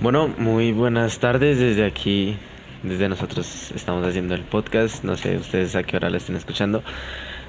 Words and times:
Bueno, 0.00 0.28
muy 0.38 0.72
buenas 0.72 1.18
tardes 1.18 1.58
desde 1.58 1.84
aquí, 1.84 2.34
desde 2.82 3.06
nosotros 3.10 3.70
estamos 3.72 4.06
haciendo 4.06 4.34
el 4.34 4.44
podcast, 4.44 5.04
no 5.04 5.14
sé 5.18 5.36
ustedes 5.36 5.76
a 5.76 5.82
qué 5.82 5.98
hora 5.98 6.08
lo 6.08 6.16
estén 6.16 6.36
escuchando, 6.36 6.82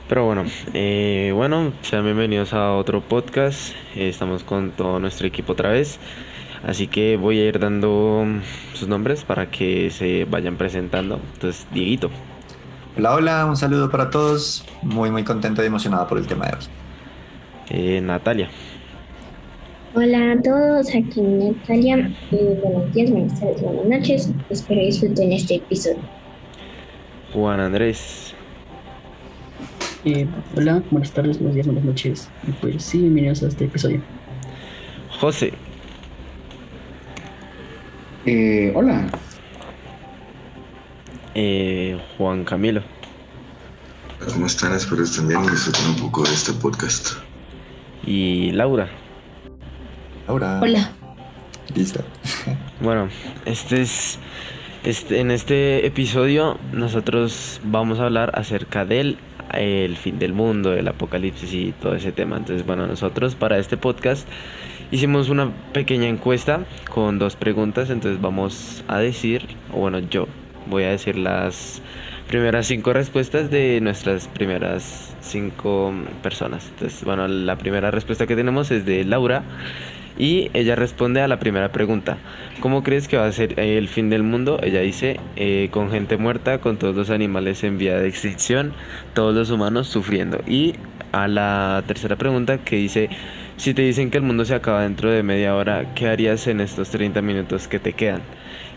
pero 0.09 0.25
bueno, 0.25 0.43
eh, 0.73 1.31
bueno, 1.33 1.71
sean 1.81 2.03
bienvenidos 2.03 2.53
a 2.53 2.73
otro 2.73 2.99
podcast, 2.99 3.73
eh, 3.95 4.09
estamos 4.09 4.43
con 4.43 4.71
todo 4.71 4.99
nuestro 4.99 5.27
equipo 5.27 5.53
otra 5.53 5.69
vez, 5.69 5.97
así 6.67 6.87
que 6.87 7.15
voy 7.15 7.39
a 7.39 7.45
ir 7.45 7.57
dando 7.57 8.25
sus 8.73 8.89
nombres 8.89 9.23
para 9.23 9.49
que 9.49 9.89
se 9.89 10.25
vayan 10.25 10.57
presentando, 10.57 11.21
entonces 11.35 11.65
Dieguito. 11.71 12.11
Hola, 12.97 13.13
hola, 13.13 13.45
un 13.45 13.55
saludo 13.55 13.89
para 13.89 14.09
todos, 14.09 14.65
muy 14.81 15.09
muy 15.09 15.23
contento 15.23 15.63
y 15.63 15.67
emocionado 15.67 16.05
por 16.05 16.17
el 16.17 16.27
tema 16.27 16.47
de 16.47 16.57
hoy. 16.57 16.63
Eh, 17.69 18.01
Natalia. 18.01 18.49
Hola 19.93 20.31
a 20.31 20.41
todos, 20.41 20.87
aquí 20.95 21.19
Natalia. 21.19 22.09
Eh, 22.31 22.59
buenos 22.63 22.93
días, 22.93 23.11
buenas 23.11 23.37
tardes, 23.37 23.61
buenas 23.61 23.85
noches. 23.87 24.31
Espero 24.49 24.79
disfruten 24.79 25.33
este 25.33 25.55
episodio. 25.55 25.99
Juan 27.33 27.59
Andrés. 27.59 28.33
Eh, 30.05 30.25
hola, 30.55 30.81
buenas 30.91 31.11
tardes, 31.11 31.39
buenos 31.39 31.55
días, 31.55 31.67
buenas 31.67 31.83
noches. 31.83 32.29
Y 32.47 32.51
pues 32.53 32.81
sí, 32.81 32.99
bienvenidos 32.99 33.43
a 33.43 33.49
este 33.49 33.65
episodio. 33.65 34.01
José. 35.19 35.51
Eh, 38.25 38.71
hola. 38.73 39.09
Eh, 41.35 41.99
Juan 42.17 42.45
Camilo. 42.45 42.81
¿Cómo 44.25 44.45
están? 44.45 44.71
Espero 44.73 44.97
que 44.97 45.03
estén 45.03 45.27
bien 45.27 45.43
y 45.43 45.49
disfruten 45.49 45.85
un 45.87 45.95
poco 45.97 46.23
de 46.23 46.33
este 46.33 46.53
podcast. 46.53 47.09
Y 48.05 48.53
Laura. 48.53 49.00
Laura. 50.31 50.59
Hola. 50.61 50.91
Listo. 51.75 52.01
Bueno, 52.79 53.09
este 53.45 53.81
es. 53.81 54.17
Este, 54.83 55.19
en 55.19 55.29
este 55.29 55.85
episodio 55.85 56.57
nosotros 56.73 57.61
vamos 57.63 57.99
a 57.99 58.05
hablar 58.05 58.31
acerca 58.33 58.85
del 58.85 59.17
el 59.53 59.97
fin 59.97 60.17
del 60.17 60.33
mundo, 60.33 60.73
el 60.73 60.87
apocalipsis 60.87 61.53
y 61.53 61.73
todo 61.73 61.93
ese 61.93 62.11
tema. 62.11 62.37
Entonces, 62.37 62.65
bueno, 62.65 62.87
nosotros 62.87 63.35
para 63.35 63.59
este 63.59 63.77
podcast 63.77 64.27
hicimos 64.89 65.29
una 65.29 65.51
pequeña 65.73 66.07
encuesta 66.07 66.61
con 66.89 67.19
dos 67.19 67.35
preguntas. 67.35 67.89
Entonces 67.89 68.19
vamos 68.21 68.83
a 68.87 68.97
decir, 68.99 69.45
o 69.73 69.79
bueno, 69.79 69.99
yo 69.99 70.27
voy 70.67 70.83
a 70.83 70.89
decir 70.89 71.17
las 71.17 71.81
primeras 72.27 72.65
cinco 72.65 72.93
respuestas 72.93 73.51
de 73.51 73.79
nuestras 73.81 74.27
primeras 74.29 75.13
cinco 75.19 75.93
personas. 76.23 76.67
Entonces, 76.69 77.03
bueno, 77.03 77.27
la 77.27 77.57
primera 77.57 77.91
respuesta 77.91 78.25
que 78.25 78.35
tenemos 78.35 78.71
es 78.71 78.85
de 78.85 79.03
Laura 79.03 79.43
y 80.17 80.49
ella 80.53 80.75
responde 80.75 81.21
a 81.21 81.27
la 81.27 81.39
primera 81.39 81.71
pregunta. 81.71 82.17
¿Cómo 82.59 82.83
crees 82.83 83.07
que 83.07 83.17
va 83.17 83.25
a 83.25 83.31
ser 83.31 83.59
el 83.59 83.87
fin 83.87 84.09
del 84.09 84.23
mundo? 84.23 84.59
Ella 84.61 84.81
dice, 84.81 85.19
eh, 85.35 85.69
con 85.71 85.91
gente 85.91 86.17
muerta, 86.17 86.59
con 86.59 86.77
todos 86.77 86.95
los 86.95 87.09
animales 87.09 87.63
en 87.63 87.77
vía 87.77 87.97
de 87.97 88.07
extinción, 88.07 88.73
todos 89.13 89.35
los 89.35 89.49
humanos 89.49 89.87
sufriendo. 89.87 90.39
Y 90.47 90.75
a 91.11 91.27
la 91.27 91.83
tercera 91.87 92.15
pregunta 92.15 92.59
que 92.59 92.75
dice, 92.77 93.09
si 93.57 93.73
te 93.73 93.83
dicen 93.83 94.09
que 94.09 94.17
el 94.17 94.23
mundo 94.23 94.45
se 94.45 94.55
acaba 94.55 94.83
dentro 94.83 95.11
de 95.11 95.23
media 95.23 95.55
hora, 95.55 95.93
¿qué 95.93 96.07
harías 96.07 96.47
en 96.47 96.61
estos 96.61 96.89
30 96.89 97.21
minutos 97.21 97.67
que 97.67 97.79
te 97.79 97.93
quedan? 97.93 98.21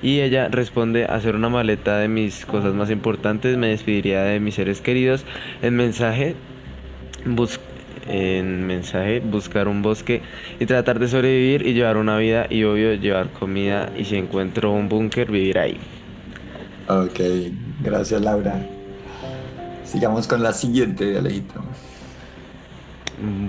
Y 0.02 0.20
ella 0.20 0.48
responde, 0.48 1.06
hacer 1.06 1.34
una 1.36 1.48
maleta 1.48 1.98
de 1.98 2.08
mis 2.08 2.44
cosas 2.44 2.74
más 2.74 2.90
importantes, 2.90 3.56
me 3.56 3.68
despediría 3.68 4.22
de 4.22 4.40
mis 4.40 4.56
seres 4.56 4.82
queridos, 4.82 5.24
en 5.62 5.76
mensaje, 5.76 6.34
bus 7.24 7.58
en 8.08 8.66
mensaje, 8.66 9.20
buscar 9.20 9.68
un 9.68 9.82
bosque 9.82 10.22
y 10.60 10.66
tratar 10.66 10.98
de 10.98 11.08
sobrevivir 11.08 11.66
y 11.66 11.74
llevar 11.74 11.96
una 11.96 12.16
vida 12.18 12.46
y 12.50 12.64
obvio 12.64 12.94
llevar 12.94 13.30
comida 13.30 13.90
y 13.96 14.04
si 14.04 14.16
encuentro 14.16 14.72
un 14.72 14.88
búnker 14.88 15.30
vivir 15.30 15.58
ahí. 15.58 15.78
Ok, 16.88 17.20
gracias 17.82 18.20
Laura. 18.20 18.66
Sigamos 19.84 20.26
con 20.26 20.42
la 20.42 20.52
siguiente, 20.52 21.16
Alejito. 21.16 21.62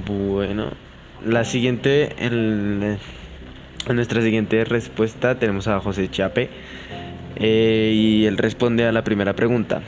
Bueno, 0.08 0.72
la 1.26 1.44
siguiente, 1.44 2.16
el, 2.20 2.98
en 3.88 3.96
nuestra 3.96 4.22
siguiente 4.22 4.64
respuesta 4.64 5.38
tenemos 5.40 5.68
a 5.68 5.80
José 5.80 6.10
Chape 6.10 6.50
eh, 7.36 7.92
y 7.94 8.26
él 8.26 8.38
responde 8.38 8.86
a 8.86 8.92
la 8.92 9.04
primera 9.04 9.34
pregunta. 9.34 9.82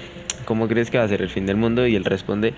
¿Cómo 0.45 0.67
crees 0.67 0.89
que 0.89 0.97
va 0.97 1.03
a 1.03 1.07
ser 1.07 1.22
el 1.22 1.29
fin 1.29 1.45
del 1.45 1.57
mundo? 1.57 1.85
Y 1.88 1.95
él 1.95 2.05
responde, 2.05 2.53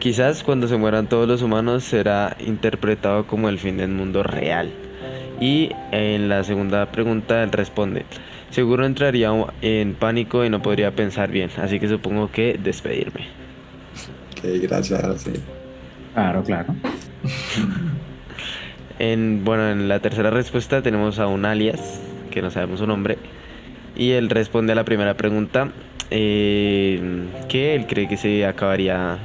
quizás 0.00 0.42
cuando 0.42 0.66
se 0.66 0.76
mueran 0.76 1.08
todos 1.08 1.28
los 1.28 1.42
humanos 1.42 1.84
será 1.84 2.36
interpretado 2.40 3.26
como 3.26 3.48
el 3.48 3.58
fin 3.58 3.76
del 3.76 3.90
mundo 3.90 4.24
real. 4.24 4.70
Y 5.40 5.70
en 5.92 6.28
la 6.28 6.42
segunda 6.42 6.90
pregunta 6.90 7.42
él 7.42 7.52
responde, 7.52 8.04
seguro 8.50 8.84
entraría 8.84 9.30
en 9.62 9.94
pánico 9.94 10.44
y 10.44 10.50
no 10.50 10.60
podría 10.60 10.90
pensar 10.96 11.30
bien, 11.30 11.50
así 11.58 11.78
que 11.78 11.88
supongo 11.88 12.30
que 12.32 12.58
despedirme. 12.60 13.28
Ok, 14.32 14.44
gracias. 14.62 15.30
Claro, 16.14 16.42
claro. 16.42 16.74
En, 18.98 19.46
bueno, 19.46 19.70
en 19.70 19.88
la 19.88 20.00
tercera 20.00 20.28
respuesta 20.28 20.82
tenemos 20.82 21.18
a 21.18 21.26
un 21.26 21.46
alias, 21.46 22.02
que 22.30 22.42
no 22.42 22.50
sabemos 22.50 22.80
su 22.80 22.86
nombre, 22.86 23.16
y 23.96 24.10
él 24.10 24.28
responde 24.28 24.72
a 24.72 24.74
la 24.74 24.84
primera 24.84 25.14
pregunta, 25.14 25.70
eh, 26.10 27.00
que 27.48 27.74
él 27.74 27.86
cree 27.86 28.08
que 28.08 28.18
se 28.18 28.44
acabaría 28.44 29.18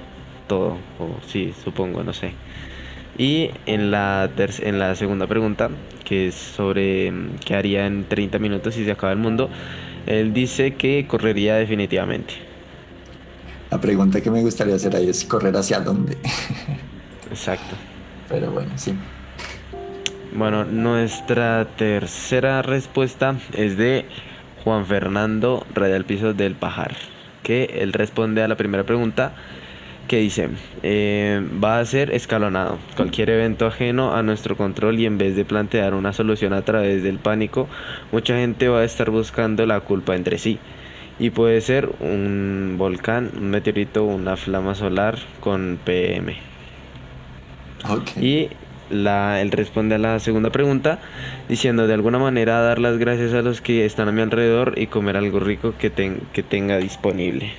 todo, 0.48 0.78
o 1.00 1.18
sí, 1.28 1.54
supongo, 1.64 2.04
no 2.04 2.14
sé. 2.14 2.34
Y 3.18 3.52
en 3.66 3.92
la, 3.92 4.30
en 4.38 4.80
la 4.80 4.96
segunda 4.96 5.26
pregunta, 5.28 5.70
que 6.04 6.28
es 6.28 6.36
sobre 6.36 7.12
mm, 7.12 7.40
qué 7.46 7.56
haría 7.56 7.88
en 7.88 8.06
30 8.06 8.40
minutos 8.40 8.76
si 8.76 8.84
se 8.84 8.92
acaba 8.92 9.14
el 9.14 9.20
mundo, 9.20 9.50
él 10.06 10.34
dice 10.34 10.76
que 10.76 11.06
correría 11.08 11.56
definitivamente. 11.56 12.34
La 13.72 13.80
pregunta 13.80 14.22
que 14.22 14.30
me 14.30 14.42
gustaría 14.42 14.76
hacer 14.76 14.96
ahí 14.96 15.10
es 15.10 15.26
correr 15.26 15.56
hacia 15.56 15.80
dónde. 15.80 16.18
Exacto. 17.30 17.76
Pero 18.30 18.52
bueno, 18.52 18.72
sí. 18.76 18.94
Bueno, 20.34 20.66
nuestra 20.66 21.66
tercera 21.78 22.62
respuesta 22.62 23.38
es 23.54 23.78
de 23.78 24.06
Juan 24.64 24.86
Fernando 24.86 25.66
Red 25.74 25.94
del 25.94 26.06
Piso 26.06 26.34
del 26.34 26.56
Pajar, 26.56 26.96
que 27.42 27.78
él 27.80 27.94
responde 27.94 28.44
a 28.44 28.48
la 28.48 28.58
primera 28.58 28.84
pregunta 28.84 29.34
que 30.06 30.18
dice, 30.20 30.50
eh, 30.84 31.42
va 31.64 31.80
a 31.80 31.86
ser 31.86 32.12
escalonado, 32.14 32.80
cualquier 32.96 33.30
evento 33.30 33.66
ajeno 33.68 34.16
a 34.16 34.24
nuestro 34.24 34.56
control 34.58 35.00
y 35.00 35.06
en 35.06 35.18
vez 35.18 35.36
de 35.36 35.46
plantear 35.46 35.94
una 35.94 36.14
solución 36.14 36.54
a 36.54 36.64
través 36.64 37.04
del 37.04 37.20
pánico, 37.20 37.68
mucha 38.12 38.36
gente 38.38 38.68
va 38.70 38.80
a 38.82 38.84
estar 38.86 39.10
buscando 39.10 39.66
la 39.66 39.80
culpa 39.82 40.16
entre 40.16 40.38
sí. 40.38 40.60
Y 41.18 41.30
puede 41.32 41.62
ser 41.62 41.90
un 42.00 42.76
volcán, 42.78 43.32
un 43.38 43.50
meteorito, 43.50 44.04
una 44.06 44.36
flama 44.38 44.76
solar 44.76 45.18
con 45.40 45.80
PM. 45.84 46.36
Y 48.20 48.50
la, 48.90 49.42
él 49.42 49.52
responde 49.52 49.96
a 49.96 49.98
la 49.98 50.20
segunda 50.20 50.52
pregunta 50.52 51.00
diciendo 51.50 51.88
de 51.88 51.94
alguna 51.94 52.20
manera 52.20 52.62
dar 52.62 52.80
las 52.80 52.98
gracias 52.98 53.34
a 53.34 53.42
los 53.42 53.62
que 53.62 53.86
están 53.86 54.08
a 54.08 54.12
mi 54.12 54.22
alrededor 54.22 54.74
y 54.78 54.88
comer 54.88 55.18
algo 55.18 55.40
rico 55.40 55.76
que, 55.78 55.90
ten- 55.90 56.28
que 56.34 56.44
tenga 56.44 56.78
disponible. 56.78 57.54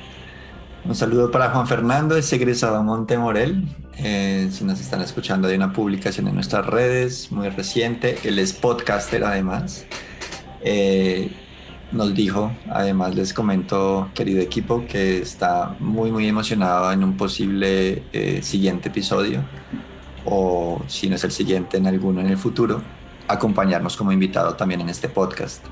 Un 0.89 0.95
saludo 0.95 1.33
para 1.33 1.51
Juan 1.51 1.67
Fernando, 1.67 2.17
es 2.17 2.33
egresado 2.33 2.77
a 2.77 2.83
Montemorel. 2.83 3.65
Eh, 3.99 4.49
si 4.53 4.63
nos 4.63 4.81
están 4.81 5.01
escuchando, 5.01 5.49
hay 5.49 5.57
una 5.57 5.73
publicación 5.73 6.29
en 6.29 6.35
nuestras 6.37 6.65
redes 6.65 7.33
muy 7.33 7.49
reciente. 7.49 8.17
Él 8.23 8.39
es 8.39 8.53
podcaster 8.53 9.25
además. 9.25 9.85
Eh, 10.63 11.33
nos 11.91 12.15
dijo, 12.15 12.53
además 12.71 13.17
les 13.17 13.35
comento, 13.35 14.09
querido 14.15 14.41
equipo, 14.41 14.87
que 14.87 15.19
está 15.19 15.75
muy, 15.81 16.13
muy 16.13 16.29
emocionado 16.29 16.93
en 16.93 17.03
un 17.03 17.17
posible 17.17 18.05
eh, 18.13 18.41
siguiente 18.43 18.89
episodio, 18.89 19.43
o 20.25 20.81
si 20.87 21.09
no 21.09 21.17
es 21.17 21.25
el 21.25 21.33
siguiente, 21.33 21.79
en 21.79 21.89
alguno 21.89 22.21
en 22.21 22.29
el 22.29 22.39
futuro, 22.39 22.81
acompañarnos 23.27 23.97
como 23.97 24.13
invitado 24.13 24.55
también 24.55 24.83
en 24.83 24.89
este 24.89 25.09
podcast. 25.09 25.65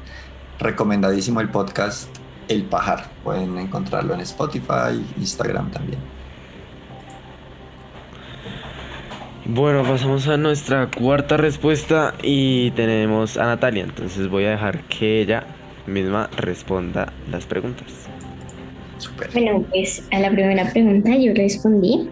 Recomendadísimo 0.58 1.40
el 1.40 1.50
podcast 1.50 2.08
El 2.48 2.64
Pajar. 2.64 3.10
Pueden 3.22 3.58
encontrarlo 3.58 4.14
en 4.14 4.20
Spotify, 4.20 5.04
Instagram 5.16 5.70
también. 5.70 5.98
Bueno, 9.46 9.82
pasamos 9.82 10.26
a 10.28 10.38
nuestra 10.38 10.88
cuarta 10.90 11.36
respuesta 11.36 12.14
y 12.22 12.70
tenemos 12.70 13.36
a 13.36 13.44
Natalia, 13.44 13.84
entonces 13.84 14.28
voy 14.30 14.44
a 14.44 14.52
dejar 14.52 14.82
que 14.84 15.20
ella 15.20 15.44
misma 15.86 16.30
responda 16.38 17.12
las 17.30 17.44
preguntas. 17.44 18.08
Super. 18.96 19.28
Bueno, 19.34 19.62
pues 19.70 20.02
a 20.12 20.20
la 20.20 20.30
primera 20.30 20.70
pregunta 20.72 21.14
yo 21.16 21.34
respondí. 21.34 22.08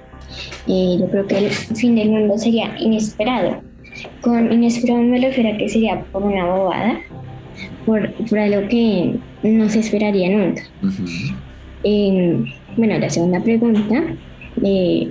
Eh, 0.68 0.98
yo 1.00 1.08
creo 1.08 1.26
que 1.26 1.38
el 1.38 1.50
fin 1.50 1.94
del 1.94 2.10
mundo 2.10 2.36
sería 2.36 2.78
inesperado. 2.78 3.62
Con 4.20 4.52
inesperado 4.52 5.00
me 5.00 5.18
refiero 5.18 5.54
a 5.54 5.56
que 5.56 5.70
sería 5.70 6.04
por 6.12 6.22
una 6.22 6.44
bobada, 6.44 7.00
por, 7.84 8.12
por 8.28 8.38
algo 8.38 8.68
que 8.68 9.18
no 9.42 9.68
se 9.68 9.80
esperaría 9.80 10.30
nunca. 10.30 10.62
Eh, 11.84 12.44
bueno, 12.76 12.98
la 12.98 13.10
segunda 13.10 13.42
pregunta, 13.42 14.16
eh, 14.62 15.10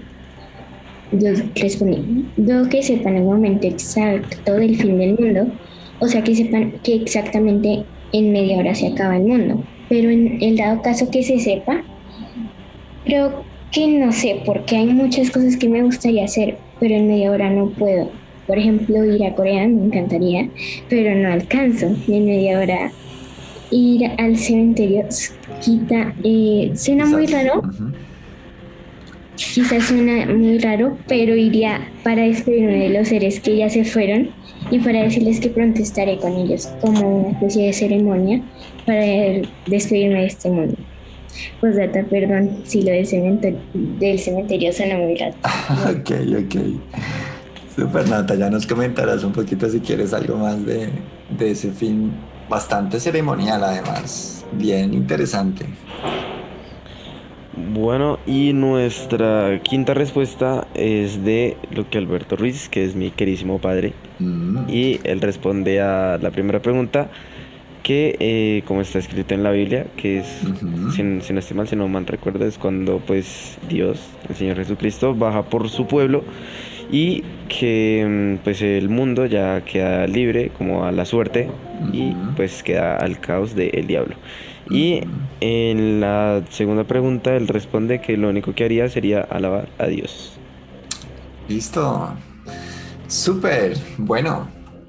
yo 1.12 1.30
respondí, 1.56 2.26
yo 2.38 2.70
que 2.70 2.82
sepa 2.82 3.10
en 3.10 3.18
el 3.18 3.24
momento 3.24 3.68
exacto 3.68 4.54
del 4.54 4.76
fin 4.78 4.98
del 4.98 5.18
mundo, 5.20 5.52
o 6.00 6.08
sea 6.08 6.24
que 6.24 6.36
sepan 6.36 6.72
que 6.84 6.96
exactamente 6.96 7.86
en 8.14 8.32
media 8.32 8.58
hora 8.58 8.74
se 8.74 8.88
acaba 8.88 9.18
el 9.18 9.24
mundo. 9.24 9.64
Pero 9.90 10.10
en 10.10 10.42
el 10.42 10.56
dado 10.56 10.82
caso 10.82 11.10
que 11.12 11.22
se 11.22 11.40
sepa, 11.40 11.84
creo 13.04 13.44
que 13.72 13.88
no 13.88 14.12
sé, 14.12 14.42
porque 14.46 14.78
hay 14.78 14.88
muchas 14.88 15.32
cosas 15.32 15.58
que 15.58 15.70
me 15.70 15.84
gustaría 15.84 16.26
hacer, 16.26 16.58
pero 16.80 16.96
en 16.96 17.08
media 17.08 17.32
hora 17.32 17.50
no 17.50 17.70
puedo. 17.72 18.21
Por 18.52 18.60
ejemplo, 18.60 19.06
ir 19.06 19.24
a 19.24 19.34
Corea 19.34 19.66
me 19.66 19.86
encantaría, 19.86 20.50
pero 20.90 21.16
no 21.16 21.32
alcanzo. 21.32 21.86
En 22.10 22.26
media 22.26 22.60
hora 22.60 22.92
ir 23.70 24.12
al 24.18 24.36
cementerio 24.36 25.06
quita, 25.64 26.14
eh, 26.22 26.74
suena 26.76 27.06
muy 27.06 27.28
raro, 27.28 27.62
quizás 29.38 29.86
suena 29.86 30.26
muy 30.26 30.58
raro, 30.58 30.98
pero 31.08 31.34
iría 31.34 31.80
para 32.04 32.24
despedirme 32.24 32.90
de 32.90 32.90
los 32.90 33.08
seres 33.08 33.40
que 33.40 33.56
ya 33.56 33.70
se 33.70 33.86
fueron 33.86 34.32
y 34.70 34.80
para 34.80 35.02
decirles 35.02 35.40
que 35.40 35.48
pronto 35.48 35.82
estaré 35.82 36.18
con 36.18 36.36
ellos, 36.36 36.68
como 36.82 37.22
una 37.22 37.30
especie 37.30 37.68
de 37.68 37.72
ceremonia 37.72 38.42
para 38.86 39.06
despedirme 39.66 40.20
de 40.20 40.26
este 40.26 40.50
mundo. 40.50 40.76
Pues 41.62 41.78
data, 41.78 42.04
perdón 42.04 42.64
si 42.66 42.82
lo 42.82 42.92
del 42.92 43.08
cementerio, 43.08 43.62
del 43.74 44.20
cementerio 44.20 44.74
suena 44.74 44.98
muy 44.98 45.16
raro. 45.16 45.36
Ok, 45.90 46.12
ok. 46.38 47.31
Super 47.82 48.08
Nata, 48.08 48.36
ya 48.36 48.48
nos 48.52 48.68
comentarás 48.68 49.24
un 49.24 49.32
poquito 49.32 49.68
si 49.68 49.80
quieres 49.80 50.14
algo 50.14 50.38
más 50.38 50.64
de, 50.64 50.90
de 51.36 51.50
ese 51.50 51.72
fin 51.72 52.12
bastante 52.48 53.00
ceremonial 53.00 53.64
además. 53.64 54.46
Bien 54.52 54.94
interesante. 54.94 55.66
Bueno, 57.74 58.20
y 58.28 58.54
nuestra 58.54 59.60
quinta 59.64 59.96
respuesta 59.96 60.68
es 60.76 61.26
de 61.26 61.58
Luque 61.72 61.98
Alberto 61.98 62.36
Ruiz, 62.36 62.70
que 62.70 62.86
es 62.86 62.96
mi 62.96 63.10
querísimo 63.10 63.58
padre. 63.58 63.94
Mm, 64.20 64.70
Y 64.70 65.00
él 65.04 65.20
responde 65.20 65.82
a 65.82 66.20
la 66.22 66.30
primera 66.30 66.62
pregunta, 66.62 67.10
que 67.82 68.16
eh, 68.20 68.62
como 68.68 68.82
está 68.82 69.00
escrito 69.00 69.34
en 69.34 69.42
la 69.42 69.50
Biblia, 69.50 69.88
que 69.98 70.20
es, 70.20 70.28
Ujú. 70.44 70.92
si, 70.92 70.98
si 71.22 71.34
no 71.34 71.40
estoy 71.40 71.58
mal, 71.58 71.68
si 71.68 71.76
no 71.76 71.88
mal 71.88 72.06
recuerdo, 72.06 72.46
es 72.46 72.60
cuando 72.60 73.00
pues 73.00 73.58
Dios, 73.68 74.00
el 74.30 74.36
Señor 74.36 74.58
Jesucristo, 74.58 75.16
baja 75.16 75.42
por 75.42 75.68
su 75.68 75.88
pueblo 75.88 76.24
y 76.92 77.24
que 77.48 78.36
mm, 78.40 78.44
pues 78.44 78.62
el 78.62 78.90
mundo 78.90 79.26
ya 79.26 79.64
queda 79.64 80.06
libre 80.08 80.52
como 80.58 80.84
a 80.86 80.92
la 80.92 81.06
suerte 81.06 81.50
y 81.94 82.14
pues 82.36 82.64
queda 82.64 82.98
al 82.98 83.20
caos 83.20 83.56
del 83.56 83.88
diablo. 83.88 84.16
Y 84.70 85.02
en 85.42 86.00
la 86.00 86.44
segunda 86.50 86.84
pregunta 86.86 87.36
él 87.36 87.48
responde 87.48 88.00
que 88.02 88.16
lo 88.18 88.30
único 88.30 88.54
que 88.54 88.64
haría 88.64 88.88
sería 88.90 89.22
alabar 89.22 89.68
a 89.80 89.88
Dios. 89.88 90.34
Listo. 91.48 92.14
Súper. 93.08 93.78
Bueno, 93.98 94.48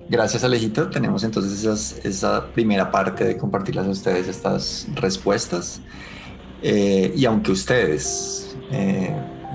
gracias 0.09 0.45
Alejito. 0.45 0.89
Tenemos 0.89 1.25
entonces 1.25 1.53
esas- 1.61 2.05
esa 2.05 2.47
primera 2.53 2.91
parte 2.91 3.25
de 3.25 3.37
compartirlas 3.37 3.87
a 3.87 3.91
ustedes 3.91 4.29
estas 4.29 4.87
respuestas. 4.95 5.81
Eh, 6.63 7.13
y 7.17 7.25
aunque 7.25 7.51
ustedes 7.51 8.57
eh, 8.71 9.11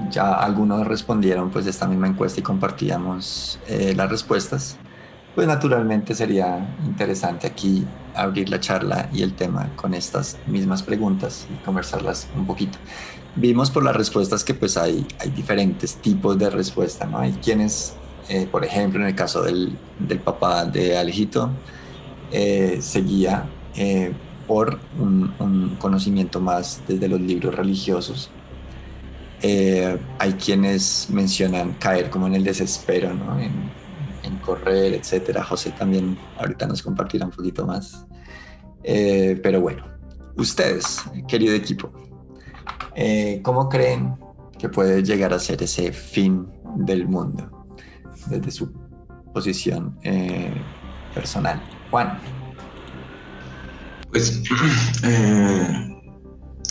ya 0.10 0.34
algunos 0.34 0.88
respondieron 0.88 1.50
pues 1.50 1.66
esta 1.68 1.88
misma 1.88 2.08
encuesta 2.08 2.40
y 2.40 2.44
compartíamos 2.44 3.60
eh, 3.68 3.94
las 3.96 4.10
respuestas, 4.10 4.78
pues 5.36 5.48
naturalmente 5.48 6.16
sería 6.16 6.68
interesante 6.86 7.46
aquí 7.46 7.86
abrir 8.16 8.50
la 8.50 8.60
charla 8.60 9.10
y 9.14 9.22
el 9.22 9.34
tema 9.34 9.70
con 9.76 9.94
estas 9.94 10.38
mismas 10.48 10.82
preguntas 10.82 11.48
y 11.54 11.64
conversarlas 11.64 12.28
un 12.36 12.48
poquito. 12.48 12.80
Vimos 13.36 13.70
por 13.70 13.84
las 13.84 13.96
respuestas 13.96 14.44
que 14.44 14.56
pues 14.56 14.78
hay, 14.78 15.06
hay 15.20 15.30
diferentes 15.30 15.96
tipos 15.98 16.40
de 16.40 16.50
respuesta, 16.50 17.06
¿no? 17.06 17.20
Hay 17.20 17.34
quienes, 17.34 17.96
eh, 18.30 18.48
por 18.52 18.66
ejemplo, 18.66 19.00
en 19.00 19.06
el 19.06 19.14
caso 19.16 19.44
del, 19.44 19.78
del 20.00 20.20
papá 20.20 20.66
de 20.66 20.98
Alejito, 20.98 21.52
eh, 22.32 22.80
seguía 22.82 23.46
eh, 23.76 24.12
por 24.48 24.80
un, 25.00 25.34
un 25.38 25.76
conocimiento 25.78 26.42
más 26.42 26.82
desde 26.88 27.08
los 27.08 27.22
libros 27.22 27.54
religiosos. 27.54 28.32
Eh, 29.42 30.00
hay 30.18 30.34
quienes 30.34 31.08
mencionan 31.12 31.74
caer 31.74 32.10
como 32.10 32.28
en 32.28 32.36
el 32.36 32.44
desespero, 32.44 33.14
¿no? 33.14 33.40
En, 33.40 33.78
correr, 34.42 34.94
etcétera. 34.94 35.44
José 35.44 35.72
también 35.72 36.18
ahorita 36.38 36.68
nos 36.68 36.82
compartirá 36.82 37.26
un 37.26 37.32
poquito 37.32 37.66
más. 37.66 38.06
Eh, 38.82 39.38
pero 39.44 39.60
bueno, 39.60 39.84
ustedes, 40.38 41.02
querido 41.28 41.54
equipo, 41.54 41.92
eh, 42.96 43.42
¿cómo 43.44 43.68
creen 43.68 44.16
que 44.58 44.70
puede 44.70 45.04
llegar 45.04 45.34
a 45.34 45.40
ser 45.40 45.62
ese 45.64 45.92
fin 45.92 46.48
del 46.78 47.10
mundo 47.10 47.68
desde 48.28 48.52
su 48.52 48.72
posición 49.34 50.00
personal? 51.14 51.62
Juan. 51.92 52.18
Pues, 54.10 54.42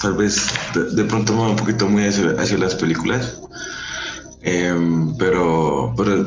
tal 0.01 0.15
vez 0.15 0.49
de, 0.75 0.85
de 0.85 1.05
pronto 1.05 1.33
me 1.33 1.39
voy 1.41 1.51
un 1.51 1.57
poquito 1.57 1.89
muy 1.89 2.07
hacia, 2.07 2.31
hacia 2.39 2.59
las 2.59 2.75
películas, 2.75 3.41
Em, 4.47 5.13
pero, 5.17 5.93
pero 5.97 6.25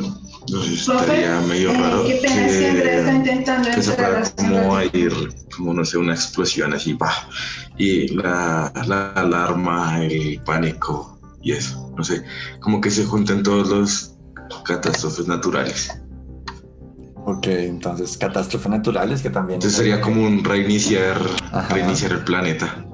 no 0.52 0.62
sé, 0.62 0.74
estaría 0.74 1.40
medio 1.40 1.72
raro 1.72 2.04
pena, 2.04 2.50
siempre 2.50 3.00
está 3.00 3.12
que, 3.12 3.16
intentando 3.16 3.70
que 3.72 3.82
se 3.82 3.92
entrar 3.92 4.26
fuera 4.26 4.28
a 4.28 4.36
como 4.36 4.76
a 4.76 4.86
ir, 4.86 5.14
como 5.56 5.74
no 5.74 5.86
sé, 5.86 5.98
una 5.98 6.16
explosión 6.16 6.74
así, 6.74 6.96
pa, 6.96 7.14
y 7.78 8.10
la, 8.10 8.74
la 8.86 9.14
alarma, 9.14 10.04
el 10.04 10.42
pánico 10.42 11.18
y 11.42 11.54
eso, 11.54 11.94
no 11.96 12.04
sé, 12.04 12.22
como 12.60 12.82
que 12.82 12.92
se 12.92 13.06
junten 13.06 13.42
todos 13.42 13.70
los 13.70 14.16
catástrofes 14.66 15.26
naturales. 15.26 15.90
Ok, 17.24 17.48
entonces 17.48 18.18
catástrofes 18.18 18.70
naturales 18.70 19.22
que 19.22 19.30
también 19.30 19.56
Entonces 19.56 19.78
sería 19.78 20.02
como 20.02 20.24
un 20.24 20.44
reiniciar, 20.44 21.22
Ajá. 21.54 21.74
reiniciar 21.74 22.12
el 22.12 22.26
planeta. 22.26 22.86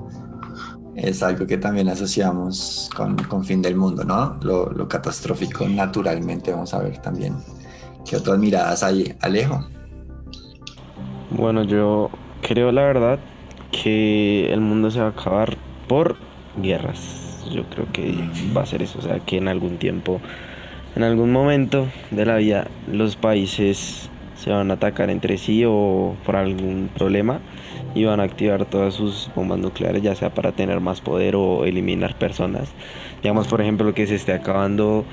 Es 0.96 1.22
algo 1.24 1.46
que 1.46 1.58
también 1.58 1.90
asociamos 1.90 2.90
con, 2.96 3.44
fin 3.44 3.62
del 3.62 3.76
mundo, 3.76 4.04
¿no? 4.04 4.38
Lo, 4.42 4.72
lo 4.72 4.88
catastrófico 4.88 5.68
naturalmente 5.68 6.52
vamos 6.52 6.74
a 6.74 6.80
ver 6.80 6.98
también. 7.00 7.36
¿Qué 8.06 8.16
otras 8.16 8.38
miradas 8.38 8.84
hay, 8.84 9.14
Alejo? 9.22 9.66
Bueno, 11.32 11.64
yo 11.64 12.10
creo 12.42 12.72
la 12.72 12.84
verdad 12.84 13.20
que 13.72 14.54
el 14.54 14.62
mundo 14.62 14.92
se 14.92 15.00
va 15.00 15.08
a 15.08 15.10
acabar 15.10 15.58
por 15.88 16.16
guerras. 16.62 17.44
Yo 17.52 17.64
creo 17.70 17.88
que 17.92 18.16
va 18.56 18.62
a 18.62 18.66
ser 18.66 18.82
eso, 18.82 19.00
o 19.00 19.02
sea, 19.02 19.20
que 19.20 19.38
en 19.38 19.48
algún 19.48 19.78
tiempo, 19.78 20.22
en 20.96 21.04
algún 21.04 21.32
momento 21.32 21.88
de 22.12 22.26
la 22.26 22.38
vida, 22.38 22.68
los 22.88 23.16
países 23.16 24.10
se 24.36 24.50
van 24.50 24.72
a 24.72 24.76
atacar 24.76 25.10
entre 25.10 25.38
sí 25.38 25.64
o 25.66 26.16
por 26.26 26.36
algún 26.36 26.90
problema 26.96 27.40
y 27.96 28.04
van 28.04 28.20
a 28.20 28.24
activar 28.24 28.66
todas 28.66 28.94
sus 28.94 29.32
bombas 29.36 29.58
nucleares, 29.58 30.04
ya 30.04 30.14
sea 30.14 30.30
para 30.30 30.52
tener 30.52 30.82
más 30.82 31.02
poder 31.02 31.36
o 31.36 31.66
eliminar 31.66 32.16
personas. 32.16 32.70
Digamos, 33.24 33.48
por 33.48 33.62
ejemplo, 33.62 33.94
que 33.94 34.06
se 34.06 34.16
esté 34.16 34.34
acabando 34.34 35.06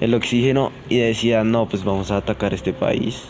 el 0.00 0.14
oxígeno 0.14 0.72
y 0.88 0.98
decidan, 0.98 1.50
no, 1.50 1.68
pues 1.68 1.84
vamos 1.84 2.10
a 2.10 2.18
atacar 2.18 2.54
este 2.54 2.72
país 2.72 3.24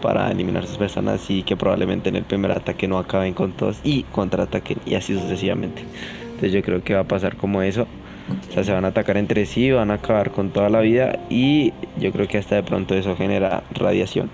para 0.00 0.30
eliminar 0.30 0.66
sus 0.66 0.78
personas 0.78 1.30
y 1.30 1.42
que 1.44 1.56
probablemente 1.56 2.08
en 2.08 2.16
el 2.16 2.24
primer 2.24 2.50
ataque 2.50 2.88
no 2.88 2.98
acaben 2.98 3.34
con 3.34 3.52
todos 3.52 3.80
y 3.84 4.02
contraataquen 4.04 4.78
y 4.86 4.94
así 4.94 5.14
sucesivamente. 5.14 5.82
Entonces 6.24 6.52
yo 6.52 6.62
creo 6.62 6.82
que 6.82 6.94
va 6.94 7.00
a 7.00 7.08
pasar 7.08 7.36
como 7.36 7.62
eso. 7.62 7.86
O 8.48 8.52
sea, 8.52 8.64
se 8.64 8.72
van 8.72 8.86
a 8.86 8.88
atacar 8.88 9.18
entre 9.18 9.44
sí, 9.44 9.70
van 9.70 9.90
a 9.90 9.94
acabar 9.94 10.30
con 10.30 10.50
toda 10.50 10.70
la 10.70 10.80
vida 10.80 11.18
y 11.28 11.74
yo 11.98 12.10
creo 12.12 12.26
que 12.26 12.38
hasta 12.38 12.56
de 12.56 12.62
pronto 12.62 12.94
eso 12.94 13.14
genera 13.16 13.62
radiación 13.74 14.30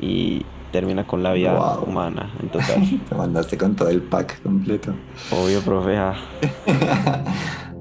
y 0.00 0.42
termina 0.72 1.06
con 1.06 1.22
la 1.22 1.32
vida 1.32 1.54
Wow. 1.54 1.84
humana 1.88 2.32
en 2.40 2.48
total. 2.50 3.00
Te 3.08 3.14
mandaste 3.14 3.56
con 3.58 3.74
todo 3.76 3.88
el 3.88 4.02
pack 4.02 4.42
completo. 4.42 4.94
Obvio, 5.30 5.60
profe. 5.62 5.96
ah. 5.96 6.14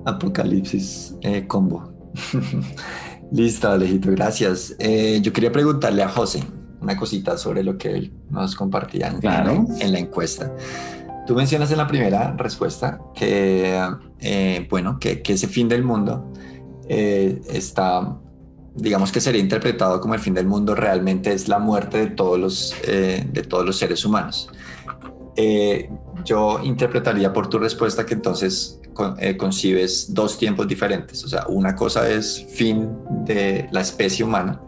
Apocalipsis 0.06 1.16
eh, 1.22 1.46
combo. 1.48 1.92
Listo, 3.32 3.70
Alejito, 3.70 4.10
gracias. 4.12 4.76
Eh, 4.80 5.20
yo 5.22 5.34
quería 5.34 5.52
preguntarle 5.52 6.02
a 6.04 6.10
José 6.10 6.44
una 6.82 6.96
cosita 6.96 7.38
sobre 7.38 7.64
lo 7.64 7.78
que 7.78 7.90
él 7.92 8.14
nos 8.30 8.56
compartía 8.56 9.08
en, 9.08 9.20
Claro. 9.20 9.52
en 9.52 9.68
la, 9.68 9.86
en 9.86 9.92
la 9.94 10.00
encuesta. 10.00 10.54
Tú 11.26 11.36
mencionas 11.36 11.70
en 11.72 11.78
la 11.78 11.88
primera 11.88 12.34
respuesta 12.38 13.00
que, 13.14 13.78
eh, 14.22 14.66
bueno, 14.70 14.98
que, 14.98 15.22
que 15.22 15.34
ese 15.34 15.48
fin 15.48 15.68
del 15.68 15.84
mundo 15.84 16.32
eh, 16.88 17.42
está, 17.50 18.18
digamos 18.78 19.12
que 19.12 19.20
sería 19.20 19.42
interpretado 19.42 20.00
como 20.00 20.14
el 20.14 20.20
fin 20.20 20.34
del 20.34 20.46
mundo 20.48 20.76
realmente 20.76 21.34
es 21.34 21.48
la 21.48 21.60
muerte 21.60 21.98
de 21.98 22.08
todos 22.08 22.40
los, 22.40 22.76
eh, 22.88 23.26
de 23.32 23.42
todos 23.44 23.66
los 23.66 23.78
seres 23.78 24.06
humanos. 24.06 24.50
Eh, 25.36 25.90
yo 26.26 26.60
interpretaría 26.64 27.32
por 27.34 27.48
tu 27.50 27.60
respuesta 27.60 28.06
que 28.06 28.14
entonces 28.16 28.80
con- 28.94 29.16
eh, 29.20 29.38
concibes 29.38 30.14
dos 30.14 30.38
tiempos 30.38 30.68
diferentes. 30.68 31.24
O 31.24 31.28
sea, 31.28 31.46
una 31.48 31.76
cosa 31.76 32.10
es 32.10 32.46
fin 32.56 32.90
de 33.26 33.68
la 33.72 33.82
especie 33.82 34.26
humana 34.26 34.62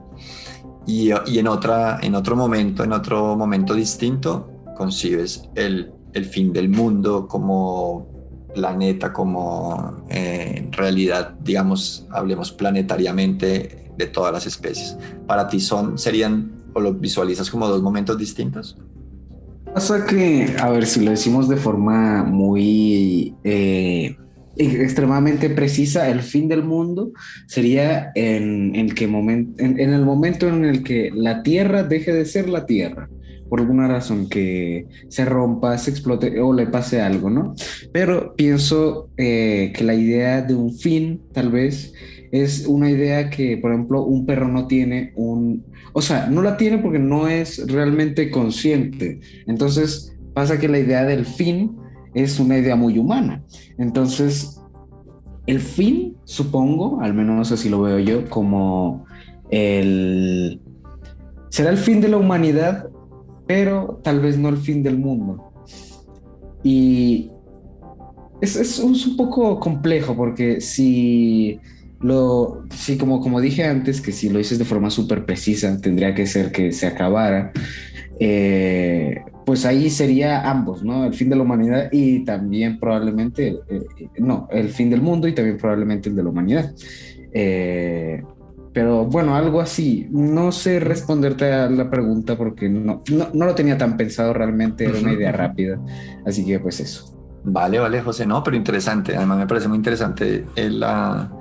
y, 0.86 1.10
y 1.28 1.40
en, 1.40 1.48
otra, 1.48 2.00
en 2.02 2.16
otro 2.16 2.36
momento, 2.36 2.84
en 2.84 2.94
otro 2.94 3.36
momento 3.36 3.74
distinto, 3.74 4.50
concibes 4.78 5.50
el, 5.56 5.92
el 6.14 6.26
fin 6.26 6.54
del 6.54 6.70
mundo 6.70 7.28
como 7.28 8.08
planeta, 8.54 9.12
como 9.14 10.06
eh, 10.10 10.68
realidad, 10.72 11.36
digamos, 11.42 12.08
hablemos 12.12 12.52
planetariamente 12.52 13.89
de 14.00 14.08
todas 14.08 14.34
las 14.34 14.48
especies. 14.48 14.98
Para 15.28 15.48
ti 15.48 15.60
son, 15.60 16.00
serían, 16.00 16.52
o 16.74 16.80
lo 16.80 16.94
visualizas 16.94 17.52
como 17.52 17.68
dos 17.68 17.84
momentos 17.84 18.18
distintos. 18.18 18.76
Pasa 19.72 20.06
que, 20.08 20.56
a 20.58 20.70
ver, 20.70 20.88
si 20.88 21.04
lo 21.04 21.12
decimos 21.12 21.48
de 21.48 21.58
forma 21.58 22.24
muy 22.24 23.36
eh, 23.44 24.16
extremadamente 24.58 25.50
precisa, 25.52 26.10
el 26.10 26.22
fin 26.22 26.48
del 26.48 26.64
mundo 26.64 27.12
sería 27.46 28.12
en, 28.16 28.76
el 28.76 28.96
que 28.96 29.08
momen- 29.08 29.54
en, 29.60 29.80
en 29.80 29.94
el 29.94 30.04
momento 30.04 30.48
en 30.48 30.66
el 30.66 30.82
que 30.82 31.12
la 31.14 31.44
Tierra 31.44 31.84
deje 31.84 32.12
de 32.14 32.26
ser 32.26 32.50
la 32.50 32.66
Tierra, 32.66 33.10
por 33.48 33.60
alguna 33.60 33.88
razón 33.88 34.28
que 34.28 34.88
se 35.08 35.26
rompa, 35.26 35.78
se 35.78 35.92
explote 35.92 36.40
o 36.40 36.54
le 36.54 36.68
pase 36.68 37.02
algo, 37.02 37.30
¿no? 37.30 37.54
Pero 37.92 38.34
pienso 38.36 39.10
eh, 39.18 39.72
que 39.76 39.84
la 39.84 39.94
idea 39.94 40.42
de 40.42 40.56
un 40.56 40.74
fin, 40.74 41.22
tal 41.32 41.52
vez, 41.52 41.94
es 42.32 42.68
una 42.68 42.90
idea 42.90 43.30
que, 43.30 43.58
por 43.58 43.72
ejemplo, 43.72 44.04
un 44.04 44.26
perro 44.26 44.48
no 44.48 44.68
tiene 44.68 45.14
un... 45.16 45.64
O 45.94 46.02
sea, 46.02 46.28
no 46.28 46.42
la 46.42 46.58
tiene 46.58 46.78
porque 46.78 47.00
no 47.00 47.28
es 47.28 47.66
realmente 47.68 48.30
consciente. 48.30 49.20
Entonces 49.48 50.16
pasa 50.34 50.60
que 50.60 50.68
la 50.68 50.80
idea 50.80 51.04
del 51.04 51.26
fin 51.26 51.78
es 52.14 52.40
una 52.40 52.58
idea 52.58 52.76
muy 52.76 52.98
humana. 52.98 53.44
Entonces, 53.78 54.62
el 55.48 55.60
fin, 55.60 56.16
supongo, 56.26 57.02
al 57.02 57.14
menos 57.14 57.52
así 57.52 57.70
lo 57.70 57.82
veo 57.82 58.00
yo, 58.00 58.30
como 58.30 59.06
el... 59.50 60.62
Será 61.50 61.72
el 61.72 61.78
fin 61.78 62.00
de 62.00 62.10
la 62.10 62.18
humanidad, 62.18 62.90
pero 63.48 64.00
tal 64.04 64.20
vez 64.20 64.38
no 64.38 64.50
el 64.50 64.58
fin 64.58 64.84
del 64.84 65.00
mundo. 65.00 65.52
Y 66.64 67.32
es, 68.42 68.56
es 68.56 68.78
es 68.80 69.08
un 69.08 69.18
poco 69.18 69.60
complejo 69.60 70.16
porque 70.16 70.62
si 70.62 71.60
lo, 72.02 72.64
sí, 72.72 72.98
como, 72.98 73.22
como 73.22 73.42
dije 73.42 73.66
antes, 73.66 74.02
que 74.02 74.12
si 74.12 74.30
lo 74.30 74.38
dices 74.38 74.58
de 74.58 74.66
forma 74.66 74.90
súper 74.90 75.26
precisa, 75.26 75.80
tendría 75.82 76.14
que 76.16 76.26
ser 76.26 76.52
que 76.52 76.72
se 76.72 76.88
acabara. 76.88 77.52
eh, 78.20 79.22
pues 79.46 79.66
ahí 79.66 79.90
sería 79.90 80.48
ambos, 80.48 80.84
¿no? 80.84 81.06
El 81.06 81.14
fin 81.16 81.28
de 81.28 81.36
la 81.36 81.42
humanidad 81.42 81.90
y 81.92 82.24
también 82.24 82.80
probablemente, 82.80 83.60
eh, 83.68 83.82
no, 84.20 84.48
el 84.52 84.70
fin 84.70 84.92
del 84.92 85.02
mundo 85.02 85.28
y 85.28 85.34
también 85.34 85.58
probablemente 85.58 86.10
el 86.10 86.16
de 86.16 86.24
la 86.24 86.30
humanidad. 86.30 86.72
Eh, 87.34 88.22
pero 88.72 89.06
bueno, 89.06 89.36
algo 89.36 89.60
así. 89.60 90.08
No 90.12 90.52
sé 90.52 90.80
responderte 90.80 91.52
a 91.52 91.70
la 91.70 91.90
pregunta 91.90 92.38
porque 92.38 92.70
no, 92.70 93.02
no, 93.12 93.30
no 93.34 93.46
lo 93.46 93.56
tenía 93.56 93.78
tan 93.78 93.98
pensado 93.98 94.34
realmente, 94.34 94.86
era 94.86 95.00
una 95.00 95.14
idea 95.14 95.32
rápida. 95.34 95.80
Así 96.26 96.46
que 96.46 96.60
pues 96.60 96.80
eso. 96.80 97.16
Vale, 97.44 97.80
vale, 97.80 98.02
José, 98.02 98.26
no, 98.26 98.44
pero 98.44 98.58
interesante. 98.58 99.16
Además 99.16 99.40
me 99.40 99.48
parece 99.48 99.68
muy 99.68 99.78
interesante 99.78 100.46
la, 100.56 101.32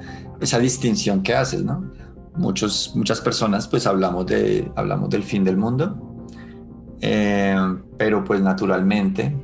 esa 0.40 0.59
distinción 0.59 1.23
que 1.23 1.35
haces, 1.35 1.64
¿no? 1.64 1.90
Muchos, 2.37 2.92
muchas 2.95 3.21
personas 3.21 3.66
pues 3.66 3.87
hablamos, 3.87 4.26
de, 4.26 4.71
hablamos 4.76 5.11
del 5.11 5.23
fin 5.25 5.42
del 5.45 5.57
mundo, 5.57 5.97
eh, 7.00 7.57
pero 7.97 8.25
pues 8.25 8.40
naturalmente 8.40 9.37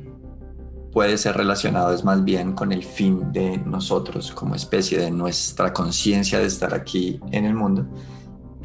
puede 0.91 1.17
ser 1.17 1.35
relacionado 1.35 1.93
es 1.93 2.05
más 2.05 2.23
bien 2.23 2.53
con 2.53 2.71
el 2.71 2.83
fin 2.83 3.31
de 3.33 3.57
nosotros 3.57 4.31
como 4.31 4.55
especie, 4.55 4.97
de 4.97 5.11
nuestra 5.11 5.73
conciencia 5.73 6.39
de 6.39 6.45
estar 6.45 6.73
aquí 6.73 7.19
en 7.31 7.43
el 7.45 7.53
mundo 7.53 7.85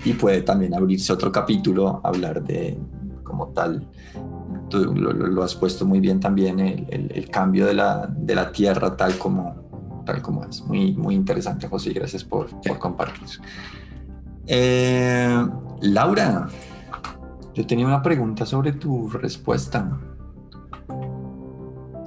y 0.04 0.12
puede 0.12 0.42
también 0.42 0.74
abrirse 0.74 1.12
otro 1.12 1.32
capítulo, 1.32 2.00
hablar 2.04 2.42
de 2.44 2.78
como 3.24 3.48
tal, 3.48 3.86
tú 4.68 4.94
lo, 4.94 5.42
has 5.42 5.54
puesto 5.54 5.84
muy 5.84 6.00
bien 6.00 6.20
también, 6.20 6.58
el, 6.60 6.86
el- 6.90 7.12
el 7.12 7.28
cambio 7.30 7.66
de 7.66 7.74
la, 7.74 8.06
de 8.06 8.34
la 8.34 8.50
tierra 8.52 8.96
tal 8.96 9.18
como, 9.18 9.69
como 10.20 10.44
es. 10.44 10.62
Muy, 10.62 10.92
muy 10.92 11.14
interesante, 11.14 11.68
José, 11.68 11.92
gracias 11.92 12.24
por, 12.24 12.48
compartir. 12.78 13.28
Eh, 14.46 15.46
Laura, 15.82 16.48
yo 17.54 17.66
tenía 17.66 17.86
una 17.86 18.02
pregunta 18.02 18.44
sobre 18.44 18.72
tu 18.72 19.08
respuesta. 19.08 19.98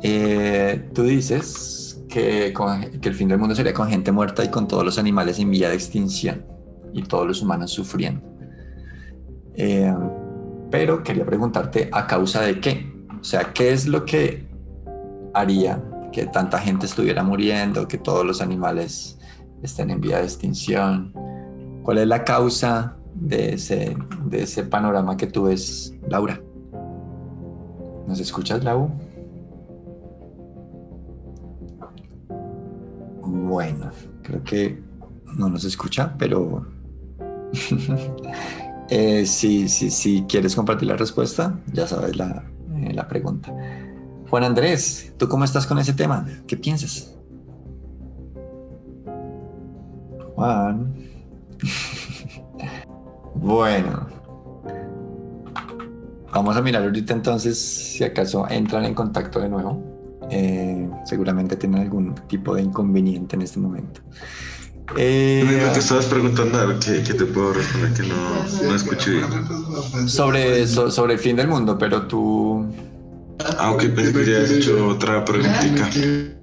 Eh, 0.02 0.90
tú 0.94 1.04
dices 1.04 2.04
que, 2.10 2.52
con- 2.54 2.84
el 2.84 3.14
fin 3.14 3.30
del 3.30 3.38
mundo 3.40 3.56
sería 3.56 3.74
con 3.74 3.88
gente 3.88 4.12
muerta 4.12 4.44
y 4.44 4.50
con 4.50 4.68
todos 4.68 4.84
los 4.84 4.98
animales 5.00 5.40
en 5.40 5.50
vía 5.50 5.70
de 5.70 5.76
extinción 5.76 6.46
y 6.92 7.04
todos 7.04 7.26
los 7.26 7.42
humanos 7.42 7.72
sufriendo. 7.72 8.22
Eh, 9.56 9.94
pero 10.70 11.04
quería 11.04 11.26
preguntarte 11.26 11.90
a 11.92 12.06
causa 12.08 12.42
de 12.42 12.60
qué. 12.60 12.92
O 13.20 13.24
sea, 13.24 13.54
¿qué 13.54 13.72
es 13.72 13.88
lo 13.88 14.04
que 14.06 14.48
haría 15.34 15.82
que 16.14 16.28
tanta 16.28 16.60
gente 16.60 16.86
estuviera 16.86 17.24
muriendo, 17.24 17.88
que 17.88 17.98
todos 17.98 18.26
los 18.26 18.42
animales 18.42 19.20
estén 19.62 19.90
en 19.90 20.00
vía 20.00 20.20
de 20.20 20.24
extinción? 20.24 21.12
¿Cuál 21.84 21.98
es 21.98 22.08
la 22.08 22.24
causa 22.24 22.96
de 23.16 23.56
ese, 23.56 23.98
de 24.26 24.44
ese 24.44 24.64
panorama 24.64 25.18
que 25.18 25.28
tú 25.28 25.46
ves, 25.46 25.94
Laura? 26.08 26.40
¿Nos 28.08 28.20
escuchas, 28.20 28.64
Lau? 28.64 28.90
Bueno, 33.22 33.92
creo 34.22 34.44
que 34.44 34.82
no 35.36 35.50
nos 35.50 35.66
escucha, 35.66 36.16
pero 36.18 36.66
eh, 38.90 39.26
si, 39.26 39.68
si, 39.68 39.90
si 39.90 40.24
quieres 40.24 40.56
compartir 40.56 40.88
la 40.88 40.96
respuesta, 40.96 41.60
ya 41.74 41.88
sabes 41.88 42.16
la, 42.16 42.46
eh, 42.78 42.94
la 42.94 43.08
pregunta. 43.08 43.54
Juan 44.34 44.46
Andrés, 44.46 45.14
¿tú 45.20 45.30
cómo 45.30 45.46
estás 45.46 45.68
con 45.68 45.78
ese 45.78 45.94
tema? 45.94 46.26
¿Qué 46.48 46.58
piensas? 46.58 47.14
Juan. 50.34 50.92
bueno. 53.36 54.08
Vamos 56.34 56.58
a 56.58 56.64
mirar 56.64 56.82
ahorita 56.82 57.14
entonces 57.14 57.60
si 57.60 58.04
acaso 58.04 58.50
entran 58.50 58.86
en 58.86 58.96
contacto 58.96 59.40
de 59.40 59.50
nuevo. 59.50 59.84
Eh, 60.32 60.90
seguramente 61.06 61.56
tienen 61.56 61.82
algún 61.82 62.16
tipo 62.28 62.56
de 62.56 62.64
inconveniente 62.64 63.36
en 63.36 63.44
este 63.44 63.60
momento. 63.60 64.02
Eh, 64.98 65.70
que 65.76 65.80
estabas 65.80 66.06
preguntando, 66.06 66.58
a 66.58 66.66
ver, 66.66 66.80
¿qué, 66.80 67.04
qué 67.04 67.14
te 67.14 67.26
puedo 67.26 67.54
responder? 67.54 67.94
Que 67.94 68.02
no, 68.02 68.16
no 68.68 68.76
escuché 68.76 69.12
bien. 69.12 70.10
sobre, 70.10 70.66
so- 70.66 70.90
sobre 70.90 71.14
el 71.14 71.20
fin 71.20 71.36
del 71.36 71.48
mundo, 71.50 71.78
pero 71.78 72.08
tú... 72.08 72.66
Aunque 73.60 73.94
que 73.94 74.26
ya 74.26 74.42
has 74.42 74.52
hecho 74.52 74.88
otra 74.88 75.24
preguntita. 75.24 75.90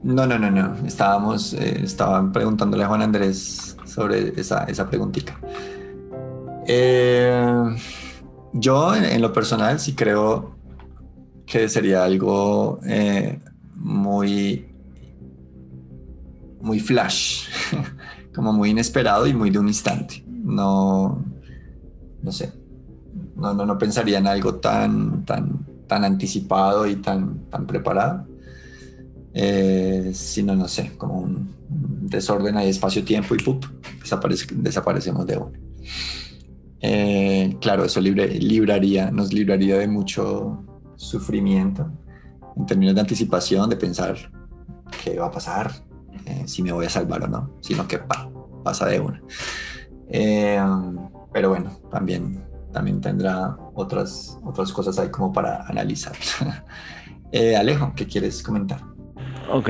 No, 0.03 0.27
no, 0.27 0.39
no, 0.39 0.51
no. 0.51 0.87
Estábamos, 0.87 1.55
eh, 1.55 1.81
estaban 1.83 2.33
preguntándole 2.33 2.85
a 2.85 2.89
Juan 2.89 3.03
Andrés 3.03 3.77
sobre 3.85 4.41
esa, 4.41 4.65
esa 4.65 4.89
preguntita. 4.89 5.39
Eh, 6.67 7.77
yo, 8.53 8.95
en, 8.95 9.05
en 9.05 9.23
lo 9.23 9.33
personal, 9.33 9.79
sí 9.81 9.95
creo 9.95 10.57
que 11.47 11.69
sería 11.69 12.05
algo 12.05 12.79
eh, 12.87 13.41
muy, 13.75 14.73
muy 16.61 16.79
flash, 16.79 17.49
como 18.35 18.53
muy 18.53 18.71
inesperado 18.71 19.27
y 19.27 19.35
muy 19.35 19.51
de 19.51 19.59
un 19.59 19.69
instante. 19.69 20.23
No, 20.27 21.25
no 22.23 22.33
sé. 22.33 22.53
No, 23.35 23.55
no, 23.55 23.67
no 23.67 23.79
pensaría 23.79 24.19
en 24.19 24.27
algo 24.27 24.57
tan, 24.57 25.25
tan, 25.25 25.67
tan 25.91 26.05
anticipado 26.05 26.87
y 26.87 26.97
tan, 26.97 27.51
tan 27.51 27.67
preparado 27.67 28.31
eh, 29.33 30.11
sino, 30.13 30.57
no 30.57 30.67
sé, 30.67 30.93
como 30.97 31.19
un 31.19 31.55
desorden 31.69 32.57
ahí, 32.57 32.69
espacio-tiempo 32.69 33.35
y 33.35 33.39
¡pup! 33.39 33.65
desaparece, 34.01 34.47
desaparecemos 34.57 35.27
de 35.27 35.37
uno. 35.37 35.53
Eh, 36.81 37.57
claro, 37.61 37.85
eso 37.85 38.01
libraría, 38.01 39.11
nos 39.11 39.33
libraría 39.33 39.79
de 39.79 39.87
mucho 39.87 40.65
sufrimiento 40.97 41.91
en 42.57 42.67
términos 42.67 42.95
de 42.95 43.03
anticipación, 43.03 43.71
de 43.71 43.77
pensar 43.77 44.17
qué 45.05 45.19
va 45.19 45.27
a 45.27 45.31
pasar, 45.31 45.71
eh, 46.27 46.43
si 46.47 46.63
me 46.63 46.73
voy 46.73 46.87
a 46.87 46.91
salvar 46.91 47.23
o 47.25 47.29
no, 47.29 47.51
sino 47.61 47.87
que 47.87 47.99
pa, 47.99 48.31
pasa 48.65 48.87
de 48.87 48.99
una. 48.99 49.23
Eh, 50.09 50.61
pero 51.33 51.51
bueno, 51.51 51.71
también, 51.91 52.43
también 52.73 53.01
tendrá 53.01 53.61
otras, 53.75 54.39
otras 54.43 54.73
cosas 54.73 54.99
ahí 54.99 55.11
como 55.11 55.33
para 55.33 55.63
analizar. 55.69 56.17
Eh, 57.33 57.57
Alejo, 57.57 57.95
¿qué 57.95 58.07
quieres 58.09 58.43
comentar? 58.43 58.89
Ok. 59.47 59.69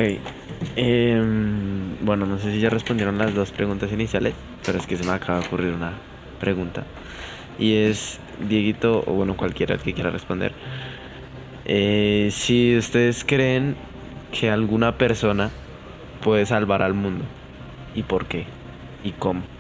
em, 0.77 1.97
bueno, 2.05 2.27
no 2.27 2.39
sé 2.39 2.53
si 2.53 2.61
ya 2.61 2.71
respondieron 2.71 3.19
las 3.19 3.35
dos 3.35 3.53
preguntas 3.53 3.93
iniciales, 3.93 4.37
pero 4.65 4.79
es 4.79 4.87
que 4.87 4.97
se 4.97 5.05
me 5.05 5.13
acaba 5.13 5.39
de 5.41 5.45
ocurrir 5.47 5.75
una 5.75 6.05
pregunta. 6.39 6.93
Y 7.57 7.75
es, 7.75 8.23
Dieguito, 8.39 9.05
o 9.07 9.15
bueno, 9.15 9.37
cualquiera 9.37 9.79
que 9.79 9.95
quiera 9.95 10.11
responder. 10.11 10.59
eh, 11.65 12.31
si 12.33 12.77
ustedes 12.79 13.25
creen 13.25 13.83
que 14.31 14.51
alguna 14.51 14.99
persona 14.99 15.59
puede 16.21 16.47
salvar 16.47 16.83
al 16.83 16.95
mundo, 16.95 17.33
¿y 17.93 18.05
por 18.05 18.29
qué? 18.29 18.57
¿Y 19.03 19.15
cómo? 19.15 19.51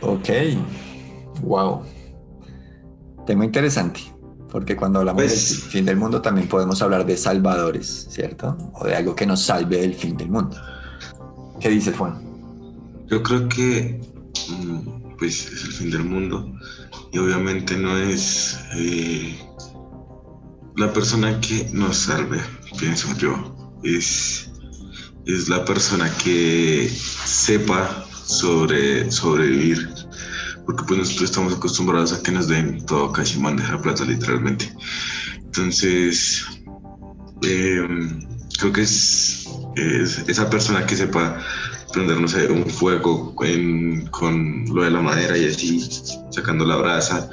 Ok, 0.00 0.28
wow. 1.42 1.82
Tema 3.26 3.44
interesante, 3.44 4.00
porque 4.50 4.76
cuando 4.76 5.00
hablamos 5.00 5.22
Pues- 5.22 5.48
del 5.62 5.70
fin 5.70 5.84
del 5.84 5.96
mundo 5.96 6.20
también 6.20 6.48
podemos 6.48 6.80
hablar 6.82 7.04
de 7.06 7.16
salvadores, 7.16 8.08
¿cierto? 8.10 8.56
O 8.74 8.84
de 8.86 8.94
algo 8.96 9.14
que 9.14 9.26
nos 9.26 9.40
salve 9.42 9.80
del 9.80 9.94
fin 9.94 10.16
del 10.16 10.30
mundo. 10.30 10.56
¿Qué 11.60 11.68
dice 11.68 11.92
Juan? 11.92 12.20
Yo 13.08 13.22
creo 13.22 13.48
que 13.48 14.00
mm, 14.48 15.16
pues 15.18 15.46
es 15.52 15.64
el 15.64 15.72
fin 15.72 15.90
del 15.90 16.04
mundo 16.04 16.50
y 17.12 17.18
obviamente 17.18 17.76
no 17.76 17.96
es 17.98 18.58
eh, 18.74 19.38
la 20.76 20.92
persona 20.92 21.38
que 21.40 21.68
nos 21.72 21.96
salve, 21.96 22.40
pienso 22.78 23.08
yo, 23.18 23.34
es, 23.82 24.50
es 25.26 25.48
la 25.48 25.64
persona 25.64 26.10
que 26.22 26.88
sepa 27.26 28.06
sobre 28.24 29.10
sobrevivir. 29.10 29.88
Porque 30.70 30.84
pues 30.86 31.00
nosotros 31.00 31.30
estamos 31.30 31.52
acostumbrados 31.52 32.12
a 32.12 32.22
que 32.22 32.30
nos 32.30 32.46
den 32.46 32.86
todo 32.86 33.10
casi 33.10 33.40
bandeja 33.40 33.82
plata 33.82 34.04
literalmente. 34.04 34.72
Entonces, 35.36 36.46
em, 37.42 38.20
creo 38.56 38.72
que 38.72 38.82
es, 38.82 39.48
esa 40.28 40.48
persona 40.48 40.86
que 40.86 40.96
sepa 40.96 41.42
prender, 41.92 42.20
no 42.20 42.28
sé, 42.28 42.46
un 42.46 42.70
fuego 42.70 43.34
con 43.34 44.64
lo 44.72 44.84
de 44.84 44.90
la 44.92 45.00
madera 45.00 45.36
y 45.36 45.46
así, 45.46 45.90
sacando 46.30 46.64
la 46.64 46.76
brasa, 46.76 47.28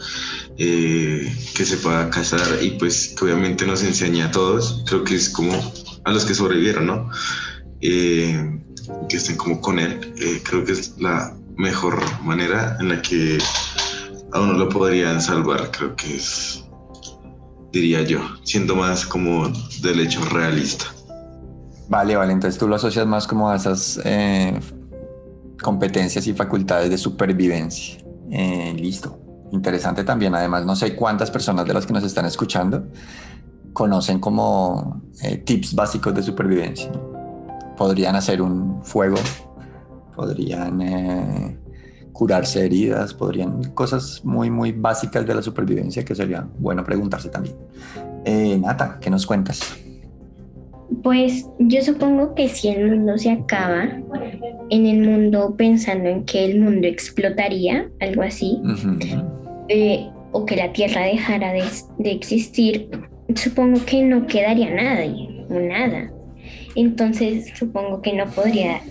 eh, 0.57 1.31
que 1.53 1.63
se 1.63 1.77
pueda 1.77 2.09
casar 2.09 2.57
y 2.59 2.71
pues 2.71 3.09
que 3.09 3.25
obviamente 3.25 3.67
nos 3.67 3.83
enseña 3.83 4.25
a 4.25 4.31
todos, 4.31 4.81
creo 4.87 5.03
que 5.03 5.13
es 5.13 5.29
como 5.29 5.53
a 6.05 6.11
los 6.11 6.25
que 6.25 6.33
sobrevivieron, 6.33 6.87
¿no? 6.87 7.11
Eh, 7.81 8.59
que 9.07 9.17
estén 9.17 9.37
como 9.37 9.61
con 9.61 9.77
él, 9.77 10.11
eh, 10.17 10.41
creo 10.43 10.65
que 10.65 10.71
es 10.71 10.95
la 10.97 11.36
mejor 11.57 11.99
manera 12.23 12.77
en 12.79 12.89
la 12.89 13.01
que 13.01 13.37
a 14.33 14.39
uno 14.39 14.53
lo 14.53 14.69
podrían 14.69 15.21
salvar, 15.21 15.71
creo 15.71 15.95
que 15.95 16.15
es, 16.15 16.63
diría 17.71 18.03
yo, 18.03 18.19
siendo 18.43 18.75
más 18.75 19.05
como 19.05 19.49
del 19.81 19.99
hecho 19.99 20.21
realista. 20.25 20.85
Vale, 21.89 22.15
vale, 22.15 22.33
entonces 22.33 22.59
tú 22.59 22.67
lo 22.67 22.75
asocias 22.75 23.07
más 23.07 23.27
como 23.27 23.49
a 23.49 23.55
esas 23.55 23.99
competencias 25.61 26.27
y 26.27 26.33
facultades 26.33 26.89
de 26.89 26.97
supervivencia. 26.97 27.97
listo. 28.75 29.19
Interesante 29.51 30.03
también, 30.03 30.35
además, 30.35 30.65
no 30.65 30.75
sé 30.75 30.93
cuántas 30.95 31.31
personas 31.31 31.65
de 31.65 31.73
las 31.73 31.85
que 31.85 31.93
nos 31.93 32.03
están 32.03 32.25
escuchando 32.25 32.85
conocen 33.71 34.19
como 34.19 35.03
eh, 35.21 35.37
tips 35.37 35.75
básicos 35.75 36.13
de 36.15 36.23
supervivencia. 36.23 36.91
Podrían 37.77 38.15
hacer 38.15 38.41
un 38.41 38.83
fuego, 38.83 39.17
podrían 40.17 40.81
eh, 40.81 41.57
curarse 42.11 42.65
heridas, 42.65 43.13
podrían 43.13 43.63
cosas 43.75 44.21
muy, 44.25 44.49
muy 44.49 44.71
básicas 44.71 45.25
de 45.25 45.35
la 45.35 45.41
supervivencia 45.43 46.03
que 46.03 46.15
sería 46.15 46.47
bueno 46.57 46.83
preguntarse 46.83 47.29
también. 47.29 47.55
Eh, 48.25 48.57
Nata, 48.57 48.97
¿qué 48.99 49.11
nos 49.11 49.25
cuentas? 49.25 49.61
Pues 51.03 51.45
yo 51.59 51.81
supongo 51.83 52.33
que 52.33 52.49
si 52.49 52.69
el 52.69 52.89
mundo 52.89 53.17
se 53.17 53.29
acaba, 53.29 53.83
en 54.69 54.85
el 54.85 55.07
mundo 55.07 55.55
pensando 55.55 56.09
en 56.09 56.25
que 56.25 56.45
el 56.45 56.59
mundo 56.59 56.87
explotaría, 56.87 57.89
algo 57.99 58.23
así, 58.23 58.59
eh, 59.69 60.09
o 60.31 60.45
que 60.45 60.55
la 60.55 60.73
Tierra 60.73 61.03
dejara 61.03 61.53
de, 61.53 62.11
existir, 62.11 62.89
supongo 63.35 63.85
que 63.85 64.01
no 64.01 64.25
quedaría 64.25 64.73
nadie 64.73 65.45
o 65.49 65.59
nada. 65.59 66.11
Entonces 66.75 67.51
supongo 67.55 68.01
que 68.01 68.13
no 68.13 68.25
podría 68.27 68.81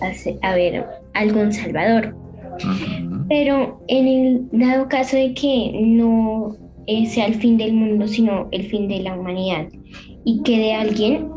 haber 0.41 0.85
algún 1.19 1.51
salvador. 1.51 2.15
Pero 3.29 3.83
en 3.87 4.07
el 4.07 4.47
dado 4.51 4.87
caso 4.87 5.17
de 5.17 5.33
que 5.33 5.79
no 5.83 6.55
sea 7.07 7.25
el 7.25 7.35
fin 7.35 7.57
del 7.57 7.73
mundo, 7.73 8.07
sino 8.07 8.47
el 8.51 8.63
fin 8.63 8.87
de 8.87 9.01
la 9.01 9.17
humanidad, 9.17 9.67
y 10.23 10.41
quede 10.43 10.73
alguien, 10.73 11.27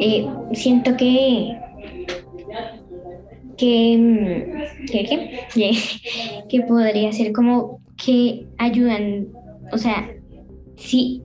eh, 0.00 0.26
siento 0.52 0.96
que 0.96 1.56
que, 3.56 4.46
que, 4.90 5.30
que 6.48 6.60
podría 6.62 7.12
ser 7.12 7.32
como 7.32 7.80
que 8.04 8.46
ayudan, 8.58 9.28
o 9.72 9.78
sea, 9.78 10.10
si, 10.76 11.22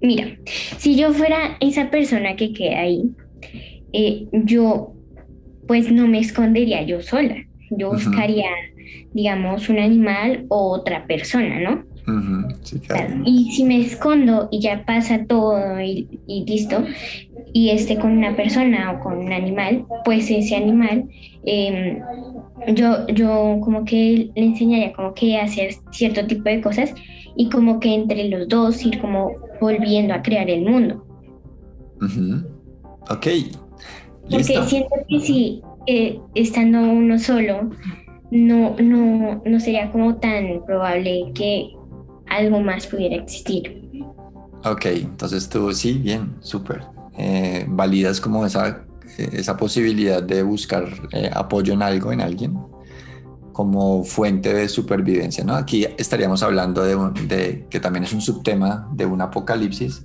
mira, 0.00 0.36
si 0.78 0.96
yo 0.96 1.12
fuera 1.12 1.56
esa 1.60 1.90
persona 1.90 2.36
que 2.36 2.52
queda 2.52 2.80
ahí, 2.80 3.10
eh, 3.92 4.26
yo 4.32 4.94
pues 5.70 5.92
no 5.92 6.08
me 6.08 6.18
escondería 6.18 6.82
yo 6.82 7.00
sola, 7.00 7.36
yo 7.70 7.92
buscaría, 7.92 8.48
digamos, 9.14 9.68
un 9.68 9.78
animal 9.78 10.44
o 10.48 10.72
otra 10.72 11.06
persona, 11.06 11.60
¿no? 11.60 11.84
Y 13.24 13.52
si 13.52 13.62
me 13.62 13.80
escondo 13.80 14.48
y 14.50 14.58
ya 14.58 14.84
pasa 14.84 15.26
todo 15.28 15.80
y, 15.80 16.08
listo, 16.26 16.84
y 17.52 17.70
esté 17.70 18.00
con 18.00 18.18
una 18.18 18.34
persona 18.34 18.90
o 18.90 18.98
con 18.98 19.18
un 19.18 19.32
animal, 19.32 19.86
pues 20.04 20.28
ese 20.28 20.56
animal, 20.56 21.04
em, 21.44 22.00
yo, 22.74 23.06
yo 23.06 23.60
como 23.62 23.84
que 23.84 24.32
le 24.34 24.44
enseñaría 24.44 24.92
como 24.92 25.14
que 25.14 25.38
hacer 25.38 25.70
cierto 25.92 26.26
tipo 26.26 26.42
de 26.42 26.60
cosas 26.60 26.92
y 27.36 27.48
como 27.48 27.78
que 27.78 27.94
entre 27.94 28.28
los 28.28 28.48
dos 28.48 28.84
ir 28.84 28.98
como 28.98 29.36
volviendo 29.60 30.14
a 30.14 30.20
crear 30.20 30.50
el 30.50 30.62
mundo. 30.62 31.06
Ok. 33.08 33.28
Porque 34.30 34.62
siento 34.66 34.94
que 35.08 35.20
si 35.20 35.62
estando 36.34 36.80
uno 36.80 37.18
solo, 37.18 37.70
no, 38.30 38.76
no, 38.78 39.42
no 39.44 39.60
sería 39.60 39.90
como 39.90 40.16
tan 40.16 40.64
probable 40.64 41.32
que 41.34 41.72
algo 42.28 42.60
más 42.60 42.86
pudiera 42.86 43.16
existir. 43.16 44.04
Ok, 44.64 44.86
entonces 44.86 45.48
tú 45.48 45.72
sí, 45.72 45.94
bien, 45.94 46.36
súper. 46.40 46.82
Eh, 47.16 47.64
validas 47.68 48.20
como 48.20 48.46
esa, 48.46 48.84
esa 49.18 49.56
posibilidad 49.56 50.22
de 50.22 50.42
buscar 50.42 50.86
eh, 51.12 51.30
apoyo 51.32 51.72
en 51.72 51.82
algo, 51.82 52.12
en 52.12 52.20
alguien, 52.20 52.58
como 53.52 54.04
fuente 54.04 54.54
de 54.54 54.68
supervivencia, 54.68 55.44
¿no? 55.44 55.54
Aquí 55.54 55.86
estaríamos 55.98 56.42
hablando 56.42 56.82
de, 56.84 56.96
de 57.26 57.66
que 57.68 57.80
también 57.80 58.04
es 58.04 58.12
un 58.12 58.20
subtema 58.20 58.88
de 58.92 59.06
un 59.06 59.20
apocalipsis, 59.20 60.02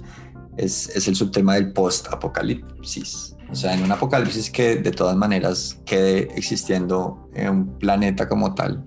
es, 0.58 0.90
es 0.96 1.08
el 1.08 1.16
subtema 1.16 1.56
del 1.56 1.74
post-apocalipsis. 1.74 3.36
O 3.52 3.56
sea, 3.56 3.74
en 3.74 3.84
un 3.84 3.92
apocalipsis 3.92 4.50
que 4.50 4.78
de 4.78 4.92
todas 4.92 5.16
maneras 5.16 5.80
quede 5.86 6.30
existiendo 6.36 7.30
en 7.34 7.50
un 7.50 7.78
planeta 7.78 8.28
como 8.28 8.56
tal 8.56 8.84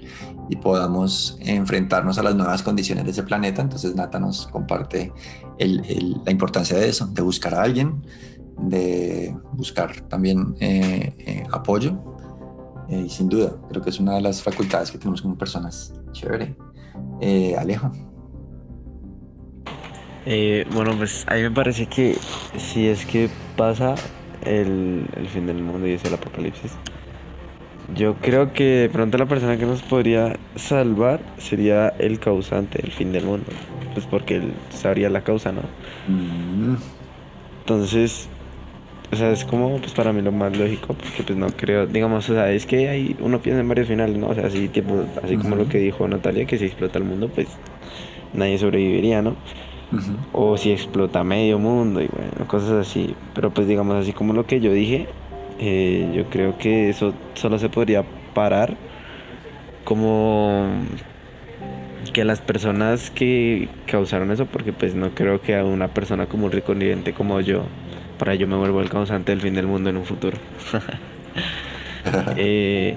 y 0.48 0.56
podamos 0.56 1.38
enfrentarnos 1.40 2.18
a 2.18 2.22
las 2.22 2.34
nuevas 2.34 2.62
condiciones 2.62 3.04
de 3.04 3.10
ese 3.12 3.22
planeta. 3.22 3.62
Entonces 3.62 3.94
Nata 3.94 4.18
nos 4.18 4.46
comparte 4.48 5.12
la 5.58 6.30
importancia 6.30 6.76
de 6.76 6.88
eso, 6.88 7.06
de 7.06 7.22
buscar 7.22 7.54
a 7.54 7.62
alguien, 7.62 8.02
de 8.58 9.36
buscar 9.52 10.00
también 10.08 10.56
eh, 10.60 11.14
eh, 11.18 11.46
apoyo. 11.52 11.96
Eh, 12.88 13.04
y 13.06 13.10
sin 13.10 13.28
duda, 13.28 13.54
creo 13.68 13.82
que 13.82 13.90
es 13.90 14.00
una 14.00 14.14
de 14.14 14.22
las 14.22 14.42
facultades 14.42 14.90
que 14.90 14.98
tenemos 14.98 15.22
como 15.22 15.36
personas. 15.36 15.92
Chévere. 16.12 16.56
Alejo. 17.58 17.92
Bueno, 20.70 20.94
pues 20.96 21.24
a 21.28 21.34
mí 21.34 21.42
me 21.42 21.50
parece 21.50 21.86
que 21.86 22.16
si 22.56 22.88
es 22.88 23.06
que 23.06 23.28
pasa 23.56 23.94
el, 24.44 25.06
el 25.16 25.28
fin 25.28 25.46
del 25.46 25.62
mundo 25.62 25.86
y 25.86 25.92
es 25.92 26.04
el 26.04 26.14
apocalipsis, 26.14 26.72
yo 27.94 28.16
creo 28.16 28.52
que 28.52 28.64
de 28.64 28.88
pronto 28.90 29.16
la 29.16 29.26
persona 29.26 29.56
que 29.56 29.64
nos 29.64 29.82
podría 29.82 30.36
salvar 30.56 31.20
sería 31.38 31.88
el 31.98 32.18
causante 32.20 32.82
del 32.82 32.92
fin 32.92 33.12
del 33.12 33.24
mundo. 33.24 33.46
Pues 33.94 34.06
porque 34.06 34.36
él 34.36 34.52
sabría 34.70 35.08
la 35.08 35.22
causa, 35.22 35.52
¿no? 35.52 35.62
Mm. 36.06 36.76
Entonces, 37.60 38.28
o 39.10 39.16
sea, 39.16 39.30
es 39.32 39.44
como 39.44 39.78
pues 39.78 39.92
para 39.92 40.12
mí 40.12 40.20
lo 40.20 40.32
más 40.32 40.56
lógico, 40.56 40.88
porque 40.88 41.22
pues 41.22 41.38
no 41.38 41.48
creo, 41.48 41.86
digamos, 41.86 42.28
o 42.28 42.34
sea, 42.34 42.52
es 42.52 42.66
que 42.66 42.88
hay, 42.88 43.16
uno 43.20 43.40
piensa 43.40 43.60
en 43.60 43.68
varios 43.68 43.88
finales, 43.88 44.16
¿no? 44.18 44.28
O 44.28 44.34
sea, 44.34 44.46
así, 44.46 44.68
tipo, 44.68 45.04
así 45.22 45.36
como 45.36 45.56
lo 45.56 45.68
que 45.68 45.78
dijo 45.78 46.06
Natalia, 46.06 46.44
que 46.44 46.58
si 46.58 46.66
explota 46.66 46.98
el 46.98 47.04
mundo, 47.04 47.30
pues 47.34 47.48
nadie 48.34 48.58
sobreviviría, 48.58 49.22
¿no? 49.22 49.36
O 50.32 50.56
si 50.56 50.70
explota 50.70 51.24
medio 51.24 51.58
mundo 51.58 52.02
y 52.02 52.08
bueno, 52.08 52.46
cosas 52.46 52.72
así. 52.72 53.14
Pero 53.34 53.50
pues 53.50 53.66
digamos, 53.66 53.96
así 53.96 54.12
como 54.12 54.32
lo 54.32 54.46
que 54.46 54.60
yo 54.60 54.72
dije, 54.72 55.08
eh, 55.58 56.12
yo 56.14 56.24
creo 56.26 56.58
que 56.58 56.90
eso 56.90 57.14
solo 57.34 57.58
se 57.58 57.68
podría 57.68 58.04
parar 58.34 58.76
como 59.84 60.68
que 62.12 62.24
las 62.24 62.40
personas 62.40 63.10
que 63.10 63.68
causaron 63.86 64.30
eso, 64.30 64.46
porque 64.46 64.72
pues 64.72 64.94
no 64.94 65.10
creo 65.10 65.40
que 65.40 65.56
a 65.56 65.64
una 65.64 65.88
persona 65.88 66.26
como 66.26 66.46
un 66.46 66.52
rico 66.52 66.74
como 67.16 67.40
yo, 67.40 67.64
para 68.18 68.34
yo 68.34 68.46
me 68.46 68.56
vuelvo 68.56 68.80
el 68.80 68.90
causante 68.90 69.32
del 69.32 69.40
fin 69.40 69.54
del 69.54 69.66
mundo 69.66 69.90
en 69.90 69.96
un 69.96 70.04
futuro. 70.04 70.36
Eh, 72.36 72.96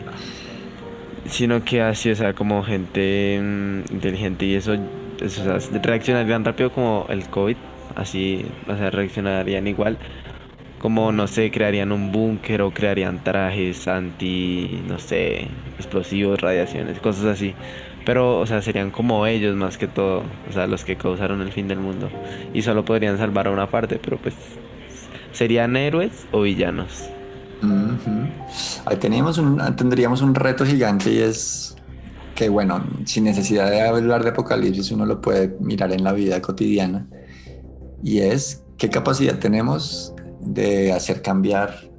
sino 1.26 1.66
que 1.66 1.82
así, 1.82 2.12
o 2.12 2.16
sea, 2.16 2.34
como 2.34 2.64
gente 2.64 3.40
mm, 3.42 3.94
inteligente 3.94 4.46
y 4.46 4.56
eso 4.56 4.78
o 5.24 5.30
sea, 5.30 5.58
reaccionarían 5.82 6.46
rápido 6.46 6.72
como 6.72 7.06
el 7.10 7.26
COVID, 7.26 7.58
así, 7.96 8.46
o 8.68 8.76
sea, 8.76 8.90
reaccionarían 8.90 9.68
igual 9.68 9.98
como 10.82 11.12
no 11.12 11.28
sé, 11.28 11.52
crearían 11.52 11.92
un 11.92 12.12
búnker 12.12 12.64
o 12.64 12.72
crearían 12.72 13.24
trajes 13.24 13.88
anti, 13.88 14.82
no 14.88 14.98
sé, 14.98 15.48
explosivos, 15.78 16.42
radiaciones, 16.42 17.00
cosas 17.00 17.26
así. 17.26 17.54
Pero, 18.04 18.40
o 18.40 18.48
sea, 18.48 18.64
serían 18.64 18.90
como 18.90 19.28
ellos 19.28 19.56
más 19.56 19.78
que 19.78 19.88
todo, 19.88 20.24
o 20.50 20.52
sea, 20.52 20.66
los 20.66 20.84
que 20.84 20.96
causaron 20.96 21.42
el 21.42 21.52
fin 21.52 21.68
del 21.68 21.78
mundo. 21.78 22.10
Y 22.52 22.64
solo 22.64 22.84
podrían 22.84 23.20
salvar 23.20 23.48
a 23.48 23.52
una 23.52 23.70
parte, 23.70 24.00
pero 24.04 24.18
pues, 24.18 24.34
¿serían 25.32 25.78
héroes 25.78 26.26
o 26.32 26.42
villanos? 26.42 27.12
Ahí 28.88 28.98
teníamos 28.98 29.38
un, 29.38 29.60
tendríamos 29.76 30.24
un 30.24 30.34
reto 30.34 30.66
gigante 30.66 31.12
y 31.12 31.20
es 31.20 31.76
bueno, 32.50 32.84
sin 33.06 33.24
necesidad 33.24 33.70
de 33.70 33.82
hablar 33.82 34.24
de 34.24 34.30
apocalipsis, 34.30 34.92
uno 34.92 35.06
lo 35.06 35.22
puede 35.22 35.56
mirar 35.60 35.92
en 35.92 36.04
la 36.04 36.14
vida 36.14 36.42
cotidiana 36.42 37.08
y 38.04 38.20
es 38.20 38.64
qué 38.78 38.90
capacidad 38.90 39.40
tenemos 39.40 40.14
de 40.42 40.92
hacer 40.92 41.22
cambiar 41.22 41.90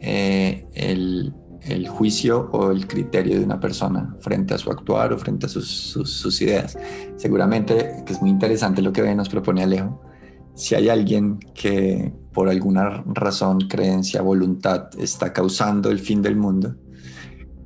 eh, 0.00 0.66
el, 0.74 1.34
el, 1.62 1.88
juicio 1.88 2.48
o 2.52 2.70
el 2.70 2.86
criterio 2.86 3.38
de 3.38 3.44
una 3.44 3.60
persona 3.60 4.16
frente 4.20 4.54
a 4.54 4.58
su 4.58 4.70
actuar 4.70 5.12
o 5.12 5.18
frente 5.18 5.46
a 5.46 5.48
sus, 5.48 5.68
sus, 5.68 6.42
ideas. 6.42 6.78
Seguramente 7.16 8.02
que 8.06 8.12
es 8.12 8.20
muy 8.20 8.30
interesante 8.30 8.82
lo 8.82 8.92
que 8.92 9.14
nos 9.14 9.28
propone 9.28 9.62
Alejo. 9.62 10.00
Si 10.54 10.74
hay 10.74 10.88
alguien 10.88 11.38
que 11.54 12.12
por 12.32 12.48
alguna 12.48 13.02
razón, 13.06 13.60
creencia, 13.68 14.22
voluntad 14.22 14.88
está 14.98 15.32
causando 15.32 15.90
el 15.90 15.98
fin 15.98 16.22
del 16.22 16.36
mundo, 16.36 16.76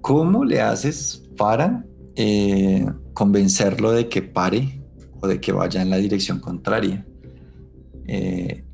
¿cómo 0.01 0.45
le 0.45 0.61
haces 0.61 1.23
para 1.37 1.85
eh, 2.17 2.87
convencerlo 3.15 3.93
de 3.93 4.09
que 4.09 4.23
pare 4.23 4.83
o 5.21 5.27
de 5.27 5.41
que 5.41 5.53
vaya 5.53 5.83
en 5.83 5.91
la 5.91 5.97
dirección 5.97 6.41
contraria? 6.41 7.07
Eh, 8.07 8.65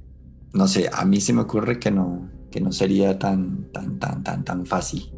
no 0.53 0.69
sé, 0.69 0.89
a 0.93 1.05
mí 1.05 1.21
se 1.21 1.33
me 1.33 1.43
ocurre 1.43 1.79
que 1.79 1.91
no, 1.91 2.31
que 2.51 2.61
no 2.61 2.73
sería 2.73 3.19
tan, 3.19 3.71
tan, 3.73 3.99
tan, 3.99 4.23
tan, 4.23 4.45
tan 4.45 4.67
fácil. 4.67 5.13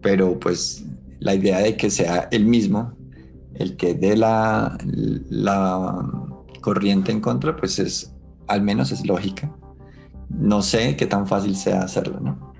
Pero 0.00 0.38
pues 0.38 0.84
la 1.20 1.34
idea 1.34 1.58
de 1.58 1.76
que 1.76 1.90
sea 1.90 2.28
el 2.32 2.46
mismo 2.46 2.96
el 3.54 3.76
que 3.76 3.94
dé 3.94 4.16
la, 4.16 4.76
la 4.84 6.10
corriente 6.60 7.12
en 7.12 7.20
contra, 7.20 7.56
pues 7.56 7.78
es, 7.78 8.14
al 8.48 8.62
menos 8.62 8.92
es 8.92 9.06
lógica. 9.06 9.54
No 10.28 10.62
sé 10.62 10.96
qué 10.96 11.06
tan 11.06 11.26
fácil 11.26 11.56
sea 11.56 11.82
hacerlo, 11.82 12.18
¿no? 12.20 12.52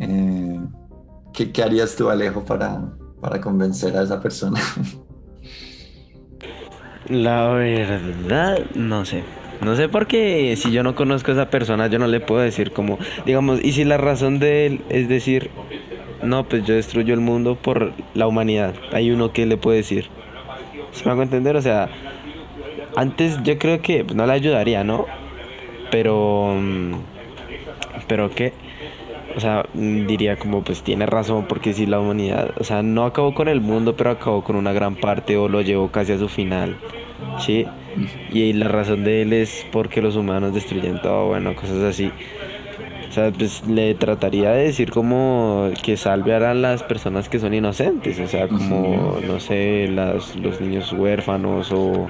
Eh, 0.00 0.60
¿qué, 1.32 1.52
¿qué, 1.52 1.62
harías 1.62 1.94
tú, 1.94 2.10
Alejo, 2.10 2.44
para, 2.44 2.92
para 3.20 3.40
convencer 3.40 3.96
a 3.96 4.02
esa 4.02 4.20
persona? 4.20 4.60
La 7.08 7.48
verdad, 7.48 8.58
no 8.74 9.04
sé. 9.04 9.24
No 9.60 9.76
sé 9.76 9.88
por 9.88 10.06
qué 10.06 10.54
si 10.56 10.70
yo 10.70 10.82
no 10.82 10.94
conozco 10.94 11.32
a 11.32 11.34
esa 11.34 11.50
persona 11.50 11.86
yo 11.88 11.98
no 11.98 12.06
le 12.06 12.20
puedo 12.20 12.40
decir 12.40 12.72
como, 12.72 12.98
digamos, 13.26 13.62
y 13.62 13.72
si 13.72 13.84
la 13.84 13.98
razón 13.98 14.38
de 14.38 14.66
él 14.66 14.80
es 14.88 15.08
decir, 15.08 15.50
no, 16.22 16.44
pues 16.44 16.64
yo 16.64 16.74
destruyo 16.74 17.12
el 17.12 17.20
mundo 17.20 17.56
por 17.56 17.92
la 18.14 18.26
humanidad, 18.26 18.74
hay 18.92 19.10
uno 19.10 19.32
que 19.32 19.44
le 19.44 19.56
puede 19.56 19.78
decir. 19.78 20.08
¿Se 20.92 21.04
me 21.04 21.10
hago 21.10 21.22
entender? 21.22 21.56
O 21.56 21.62
sea, 21.62 21.88
antes 22.96 23.42
yo 23.42 23.58
creo 23.58 23.82
que 23.82 24.04
no 24.14 24.26
le 24.26 24.32
ayudaría, 24.32 24.82
¿no? 24.82 25.06
Pero, 25.90 26.54
mm, 26.56 26.94
pero 28.08 28.30
qué, 28.30 28.52
o 29.40 29.42
sea, 29.42 29.64
diría 29.72 30.36
como 30.36 30.62
pues 30.62 30.82
tiene 30.82 31.06
razón 31.06 31.46
porque 31.48 31.72
si 31.72 31.86
la 31.86 31.98
humanidad, 31.98 32.50
o 32.58 32.64
sea, 32.64 32.82
no 32.82 33.06
acabó 33.06 33.32
con 33.32 33.48
el 33.48 33.62
mundo, 33.62 33.96
pero 33.96 34.10
acabó 34.10 34.44
con 34.44 34.54
una 34.54 34.74
gran 34.74 34.96
parte 34.96 35.38
o 35.38 35.48
lo 35.48 35.62
llevó 35.62 35.90
casi 35.90 36.12
a 36.12 36.18
su 36.18 36.28
final. 36.28 36.76
¿sí? 37.38 37.64
Y 38.30 38.52
la 38.52 38.68
razón 38.68 39.02
de 39.02 39.22
él 39.22 39.32
es 39.32 39.66
porque 39.72 40.02
los 40.02 40.14
humanos 40.14 40.52
destruyen 40.52 41.00
todo, 41.00 41.28
bueno, 41.28 41.54
cosas 41.54 41.78
así. 41.78 42.12
O 43.08 43.12
sea, 43.12 43.32
pues 43.32 43.66
le 43.66 43.94
trataría 43.94 44.50
de 44.50 44.64
decir 44.64 44.90
como 44.90 45.70
que 45.82 45.96
salve 45.96 46.34
a 46.34 46.52
las 46.52 46.82
personas 46.82 47.30
que 47.30 47.38
son 47.38 47.54
inocentes, 47.54 48.20
o 48.20 48.26
sea, 48.26 48.46
como, 48.46 49.20
no 49.26 49.40
sé, 49.40 49.88
las, 49.88 50.36
los 50.36 50.60
niños 50.60 50.92
huérfanos 50.92 51.72
o, 51.72 52.08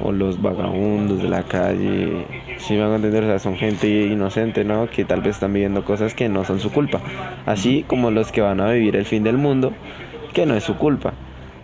o 0.00 0.12
los 0.12 0.40
vagabundos 0.40 1.22
de 1.22 1.28
la 1.28 1.42
calle. 1.42 2.26
Si 2.58 2.74
me 2.74 2.82
a 2.82 2.94
entender, 2.94 3.24
o 3.24 3.26
sea, 3.26 3.38
son 3.38 3.56
gente 3.56 3.88
inocente, 3.88 4.64
¿no? 4.64 4.88
Que 4.88 5.04
tal 5.04 5.20
vez 5.20 5.36
están 5.36 5.52
viviendo 5.52 5.84
cosas 5.84 6.14
que 6.14 6.28
no 6.28 6.44
son 6.44 6.60
su 6.60 6.70
culpa. 6.70 7.00
Así 7.46 7.84
como 7.86 8.10
los 8.10 8.32
que 8.32 8.40
van 8.40 8.60
a 8.60 8.70
vivir 8.72 8.96
el 8.96 9.04
fin 9.04 9.24
del 9.24 9.38
mundo, 9.38 9.72
que 10.32 10.46
no 10.46 10.54
es 10.54 10.64
su 10.64 10.76
culpa. 10.76 11.12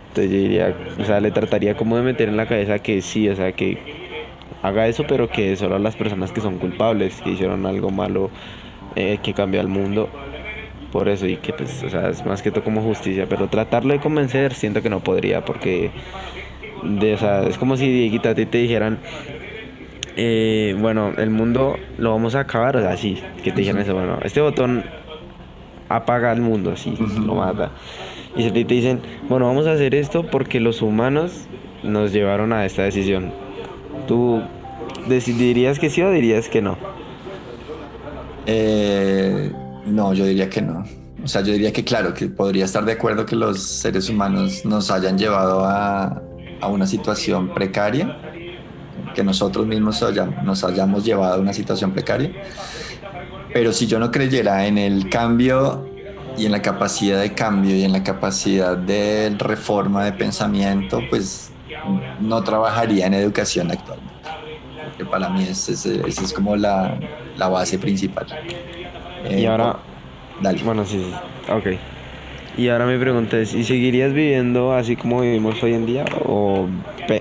Entonces 0.09 0.31
yo 0.31 0.37
diría, 0.37 0.75
o 0.99 1.05
sea, 1.05 1.19
le 1.19 1.31
trataría 1.31 1.75
como 1.75 1.97
de 1.97 2.03
meter 2.03 2.29
en 2.29 2.37
la 2.37 2.45
cabeza 2.45 2.79
que 2.79 3.01
sí, 3.01 3.27
o 3.29 3.35
sea, 3.35 3.51
que 3.51 3.77
haga 4.63 4.87
eso, 4.87 5.05
pero 5.07 5.29
que 5.29 5.55
solo 5.55 5.75
a 5.75 5.79
las 5.79 5.95
personas 5.95 6.31
que 6.31 6.41
son 6.41 6.57
culpables, 6.57 7.21
que 7.21 7.31
hicieron 7.31 7.65
algo 7.65 7.91
malo, 7.91 8.31
eh, 8.95 9.19
que 9.21 9.33
cambió 9.33 9.59
el 9.61 9.67
mundo, 9.67 10.09
por 10.91 11.09
eso, 11.09 11.27
y 11.27 11.37
que 11.37 11.51
pues, 11.51 11.83
o 11.83 11.89
sea, 11.89 12.09
es 12.09 12.25
más 12.25 12.41
que 12.41 12.51
todo 12.51 12.63
como 12.63 12.81
justicia, 12.81 13.27
pero 13.27 13.49
tratarlo 13.49 13.93
de 13.93 13.99
convencer 13.99 14.53
siento 14.53 14.81
que 14.81 14.89
no 14.89 15.01
podría, 15.01 15.43
porque, 15.43 15.91
de, 16.85 17.13
es 17.49 17.57
como 17.57 17.77
si 17.77 17.87
Dieguita 17.87 18.31
a 18.31 18.35
ti 18.35 18.45
te 18.45 18.59
dijeran, 18.59 18.99
eh, 20.15 20.75
bueno, 20.79 21.13
el 21.17 21.29
mundo 21.29 21.77
lo 21.97 22.11
vamos 22.11 22.35
a 22.35 22.41
acabar, 22.41 22.77
o 22.77 22.81
sea, 22.81 22.95
sí, 22.97 23.21
que 23.43 23.51
te 23.51 23.59
dijeran 23.59 23.81
eso, 23.81 23.93
bueno, 23.93 24.19
este 24.23 24.41
botón 24.41 24.83
apaga 25.89 26.31
el 26.31 26.41
mundo, 26.41 26.71
así, 26.71 26.95
lo 27.25 27.35
mata. 27.35 27.71
Y 28.35 28.49
te 28.49 28.63
dicen, 28.63 29.01
bueno, 29.29 29.47
vamos 29.47 29.65
a 29.67 29.73
hacer 29.73 29.95
esto 29.95 30.23
porque 30.29 30.59
los 30.59 30.81
humanos 30.81 31.47
nos 31.83 32.11
llevaron 32.11 32.51
a 32.51 32.65
esta 32.65 32.83
decisión. 32.83 33.31
¿Tú 34.07 34.41
decidirías 35.07 35.79
que 35.79 35.89
sí 35.89 36.01
o 36.01 36.11
dirías 36.11 36.49
que 36.49 36.61
no? 36.61 36.77
Eh, 38.45 39.51
no, 39.85 40.13
yo 40.13 40.25
diría 40.25 40.49
que 40.49 40.61
no. 40.61 40.85
O 41.23 41.27
sea, 41.27 41.41
yo 41.41 41.53
diría 41.53 41.71
que 41.73 41.83
claro, 41.83 42.13
que 42.13 42.27
podría 42.27 42.65
estar 42.65 42.85
de 42.85 42.91
acuerdo 42.91 43.25
que 43.25 43.35
los 43.35 43.61
seres 43.61 44.09
humanos 44.09 44.65
nos 44.65 44.91
hayan 44.91 45.17
llevado 45.17 45.65
a, 45.65 46.21
a 46.61 46.67
una 46.67 46.87
situación 46.87 47.53
precaria, 47.53 48.17
que 49.13 49.23
nosotros 49.23 49.65
mismos 49.65 50.03
nos 50.43 50.63
hayamos 50.63 51.05
llevado 51.05 51.35
a 51.35 51.39
una 51.39 51.53
situación 51.53 51.91
precaria. 51.91 52.31
Pero 53.53 53.71
si 53.71 53.87
yo 53.87 53.99
no 53.99 54.11
creyera 54.11 54.67
en 54.67 54.77
el 54.77 55.09
cambio 55.09 55.87
y 56.37 56.45
en 56.45 56.51
la 56.51 56.61
capacidad 56.61 57.21
de 57.21 57.33
cambio 57.33 57.75
y 57.75 57.83
en 57.83 57.93
la 57.93 58.03
capacidad 58.03 58.77
de 58.77 59.33
reforma 59.37 60.03
de 60.03 60.11
pensamiento, 60.11 60.99
pues 61.09 61.51
no 62.19 62.43
trabajaría 62.43 63.07
en 63.07 63.13
educación 63.13 63.71
actualmente. 63.71 64.13
Porque 64.83 65.05
para 65.05 65.29
mí 65.29 65.43
esa 65.43 65.71
es, 65.71 65.85
es, 65.85 66.33
como 66.33 66.55
la, 66.55 66.99
la, 67.37 67.47
base 67.47 67.79
principal. 67.79 68.27
y 69.29 69.43
eh, 69.43 69.47
ahora... 69.47 69.77
Dale. 70.41 70.61
Bueno, 70.63 70.85
sí, 70.85 71.01
sí. 71.01 71.51
Ok. 71.51 71.94
Y 72.57 72.69
ahora 72.69 72.85
mi 72.85 72.97
pregunta 72.97 73.37
es, 73.37 73.53
¿y 73.53 73.63
seguirías 73.65 74.13
viviendo 74.13 74.73
así 74.73 74.95
como 74.95 75.21
vivimos 75.21 75.61
hoy 75.61 75.73
en 75.73 75.85
día 75.85 76.05
o, 76.25 76.67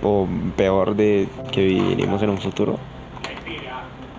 o 0.02 0.28
peor 0.56 0.94
de 0.94 1.28
que 1.50 1.64
viviríamos 1.64 2.22
en 2.22 2.30
un 2.30 2.38
futuro? 2.38 2.78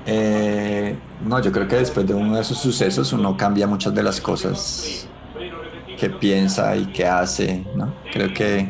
Eh, 0.06 0.96
no, 1.26 1.42
yo 1.42 1.52
creo 1.52 1.68
que 1.68 1.78
después 1.78 2.06
de 2.06 2.14
uno 2.14 2.36
de 2.36 2.42
esos 2.42 2.58
sucesos 2.58 3.14
uno 3.14 3.38
cambia 3.38 3.66
muchas 3.66 3.96
de 3.96 4.04
las 4.04 4.20
cosas 4.20 5.08
que 5.98 6.10
piensa 6.10 6.76
y 6.76 6.86
que 6.88 7.06
hace, 7.06 7.66
¿no? 7.76 7.94
Creo 8.12 8.34
que, 8.34 8.68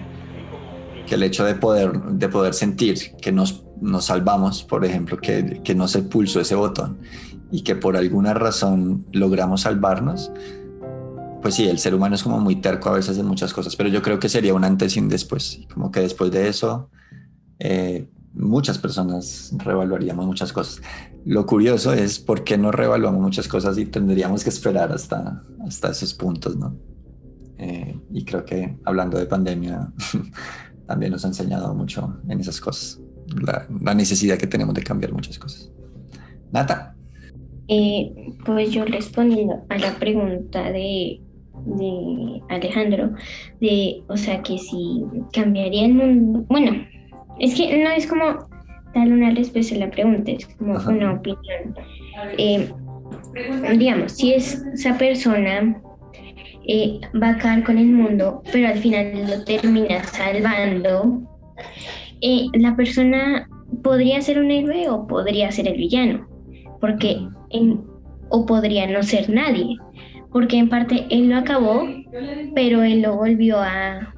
que 1.08 1.16
el 1.16 1.24
hecho 1.24 1.44
de 1.46 1.56
poder, 1.56 1.92
de 1.94 2.30
poder 2.30 2.54
sentir 2.54 3.16
que 3.20 3.32
nos, 3.32 3.66
nos 3.82 4.06
salvamos, 4.06 4.64
por 4.64 4.86
ejemplo, 4.86 5.18
que, 5.18 5.62
que 5.64 5.74
no 5.74 5.88
se 5.88 6.04
pulsó 6.04 6.40
ese 6.42 6.54
botón 6.54 7.00
y 7.52 7.64
que 7.64 7.76
por 7.76 7.98
alguna 7.98 8.34
razón 8.34 9.06
logramos 9.12 9.62
salvarnos, 9.62 10.32
pues 11.42 11.56
sí, 11.56 11.68
el 11.68 11.80
ser 11.80 11.94
humano 11.94 12.16
es 12.16 12.24
como 12.24 12.40
muy 12.40 12.58
terco 12.58 12.90
a 12.90 12.94
veces 12.94 13.18
de 13.18 13.24
muchas 13.24 13.54
cosas, 13.54 13.76
pero 13.76 13.90
yo 13.90 14.02
creo 14.02 14.20
que 14.20 14.30
sería 14.30 14.54
un 14.54 14.64
antes 14.64 14.96
y 14.98 15.00
un 15.00 15.10
después, 15.10 15.62
como 15.74 15.92
que 15.92 16.02
después 16.02 16.32
de 16.32 16.48
eso... 16.48 16.90
Eh, 17.60 18.08
muchas 18.36 18.78
personas 18.78 19.54
revaluaríamos 19.58 20.26
muchas 20.26 20.52
cosas. 20.54 20.82
Lo 21.26 21.46
curioso 21.46 21.94
es 21.94 22.20
por 22.20 22.44
qué 22.44 22.58
no 22.58 22.72
revaluamos 22.72 23.22
muchas 23.22 23.48
cosas 23.48 23.78
y 23.78 23.86
tendríamos 23.86 24.44
que 24.44 24.50
esperar 24.50 24.92
hasta, 24.92 25.42
hasta 25.66 25.92
esos 25.92 26.14
puntos, 26.14 26.56
¿no? 26.56 26.76
Eh, 27.58 27.98
y 28.12 28.26
creo 28.26 28.44
que 28.44 28.78
hablando 28.84 29.18
de 29.18 29.26
pandemia 29.26 29.92
también 30.88 31.14
nos 31.14 31.24
ha 31.24 31.30
enseñado 31.30 31.74
mucho 31.74 32.20
en 32.28 32.40
esas 32.42 32.60
cosas, 32.60 33.00
la, 33.42 33.94
necesidad 33.96 34.38
que 34.38 34.48
tenemos 34.48 34.76
de 34.76 34.84
cambiar 34.84 35.14
muchas 35.14 35.40
cosas. 35.40 35.72
Nata. 36.52 36.96
Eh, 37.68 38.34
pues 38.46 38.72
yo 38.72 38.86
respondiendo 38.86 39.66
a 39.70 39.78
la 39.78 39.98
pregunta 39.98 40.72
de, 40.72 41.22
de 41.66 42.42
Alejandro, 42.50 43.12
de, 43.60 44.04
o 44.08 44.18
sea, 44.18 44.42
que 44.42 44.58
si 44.58 45.04
cambiaría 45.34 45.86
el 45.86 45.94
mundo, 45.94 46.46
bueno, 46.50 46.72
es 47.40 47.56
que 47.56 47.84
no 47.84 47.90
es 47.90 48.08
como 48.08 48.48
darle 48.94 49.14
una 49.14 49.32
respuesta 49.32 49.76
a 49.76 49.80
la 49.80 49.92
pregunta, 49.92 50.32
es 50.32 50.46
como 50.58 50.74
una 50.88 51.14
opinión. 51.14 51.76
Eh, 52.38 52.70
digamos, 53.78 54.14
si 54.14 54.34
es 54.34 54.64
esa 54.74 54.98
persona 54.98 55.82
eh, 56.68 57.00
va 57.22 57.28
a 57.28 57.32
acabar 57.32 57.64
con 57.64 57.78
el 57.78 57.88
mundo, 57.88 58.42
pero 58.52 58.68
al 58.68 58.78
final 58.78 59.30
lo 59.30 59.44
termina 59.44 60.04
salvando, 60.04 61.22
eh, 62.22 62.46
la 62.54 62.76
persona 62.76 63.48
podría 63.84 64.22
ser 64.22 64.40
un 64.40 64.50
héroe 64.50 64.90
o 64.90 65.06
podría 65.06 65.52
ser 65.52 65.68
el 65.68 65.78
villano, 65.78 66.28
porque 66.80 67.20
o 68.30 68.46
podría 68.46 68.88
no 68.88 69.04
ser 69.04 69.30
nadie, 69.30 69.78
porque 70.36 70.58
en 70.58 70.68
parte 70.68 71.08
él 71.10 71.30
lo 71.30 71.38
acabó, 71.38 71.88
pero 72.54 72.84
él 72.84 73.04
lo 73.04 73.16
volvió 73.16 73.58
a, 73.58 74.14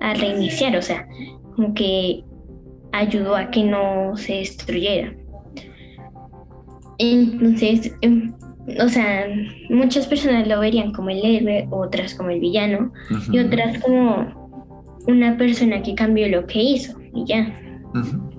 a 0.00 0.14
reiniciar, 0.20 0.76
o 0.76 0.82
sea, 0.82 1.08
como 1.56 1.72
que 1.72 2.22
ayudó 2.92 3.34
a 3.34 3.50
que 3.50 3.64
no 3.64 4.14
se 4.14 4.34
destruyera. 4.34 5.14
Entonces, 6.98 7.96
em, 8.02 8.34
o 8.84 8.88
sea, 8.90 9.24
muchas 9.70 10.06
personas 10.06 10.46
lo 10.46 10.60
verían 10.60 10.92
como 10.92 11.08
el 11.08 11.24
héroe, 11.24 11.66
otras 11.70 12.14
como 12.16 12.28
el 12.28 12.40
villano 12.40 12.92
y 13.32 13.38
otras 13.38 13.82
como 13.82 14.60
una 15.08 15.38
persona 15.38 15.82
que 15.82 15.94
cambió 15.94 16.28
lo 16.28 16.46
que 16.46 16.62
hizo 16.62 17.00
y 17.14 17.24
ya. 17.24 17.50
Uh 17.94 18.30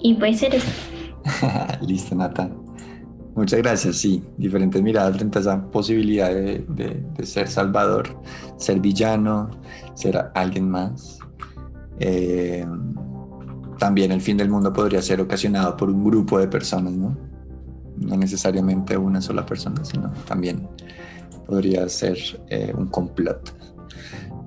Y 0.00 0.14
puede 0.14 0.32
ser 0.32 0.54
eso. 0.54 0.72
Listo, 1.86 2.14
Nata. 2.14 2.50
Muchas 3.34 3.60
gracias. 3.60 3.96
Sí, 3.96 4.22
diferentes 4.36 4.82
miradas 4.82 5.16
frente 5.16 5.38
a 5.38 5.40
esa 5.40 5.62
posibilidad 5.70 6.28
de, 6.30 6.64
de- 6.68 7.26
ser 7.26 7.48
salvador, 7.48 8.20
ser 8.56 8.80
villano, 8.80 9.50
ser 9.94 10.30
alguien 10.34 10.68
más. 10.70 11.18
Eh, 12.00 12.66
también 13.78 14.12
el 14.12 14.20
fin 14.20 14.36
del 14.36 14.50
mundo 14.50 14.72
podría 14.72 15.00
ser 15.00 15.20
ocasionado 15.20 15.76
por 15.76 15.88
un 15.90 16.04
grupo 16.04 16.38
de 16.38 16.48
personas, 16.48 16.92
¿no? 16.92 17.16
No 17.96 18.16
necesariamente 18.16 18.96
una 18.96 19.20
sola 19.20 19.44
persona, 19.46 19.84
sino 19.84 20.10
también 20.26 20.68
podría 21.46 21.88
ser 21.88 22.18
eh, 22.48 22.72
un 22.76 22.88
complot. 22.88 23.54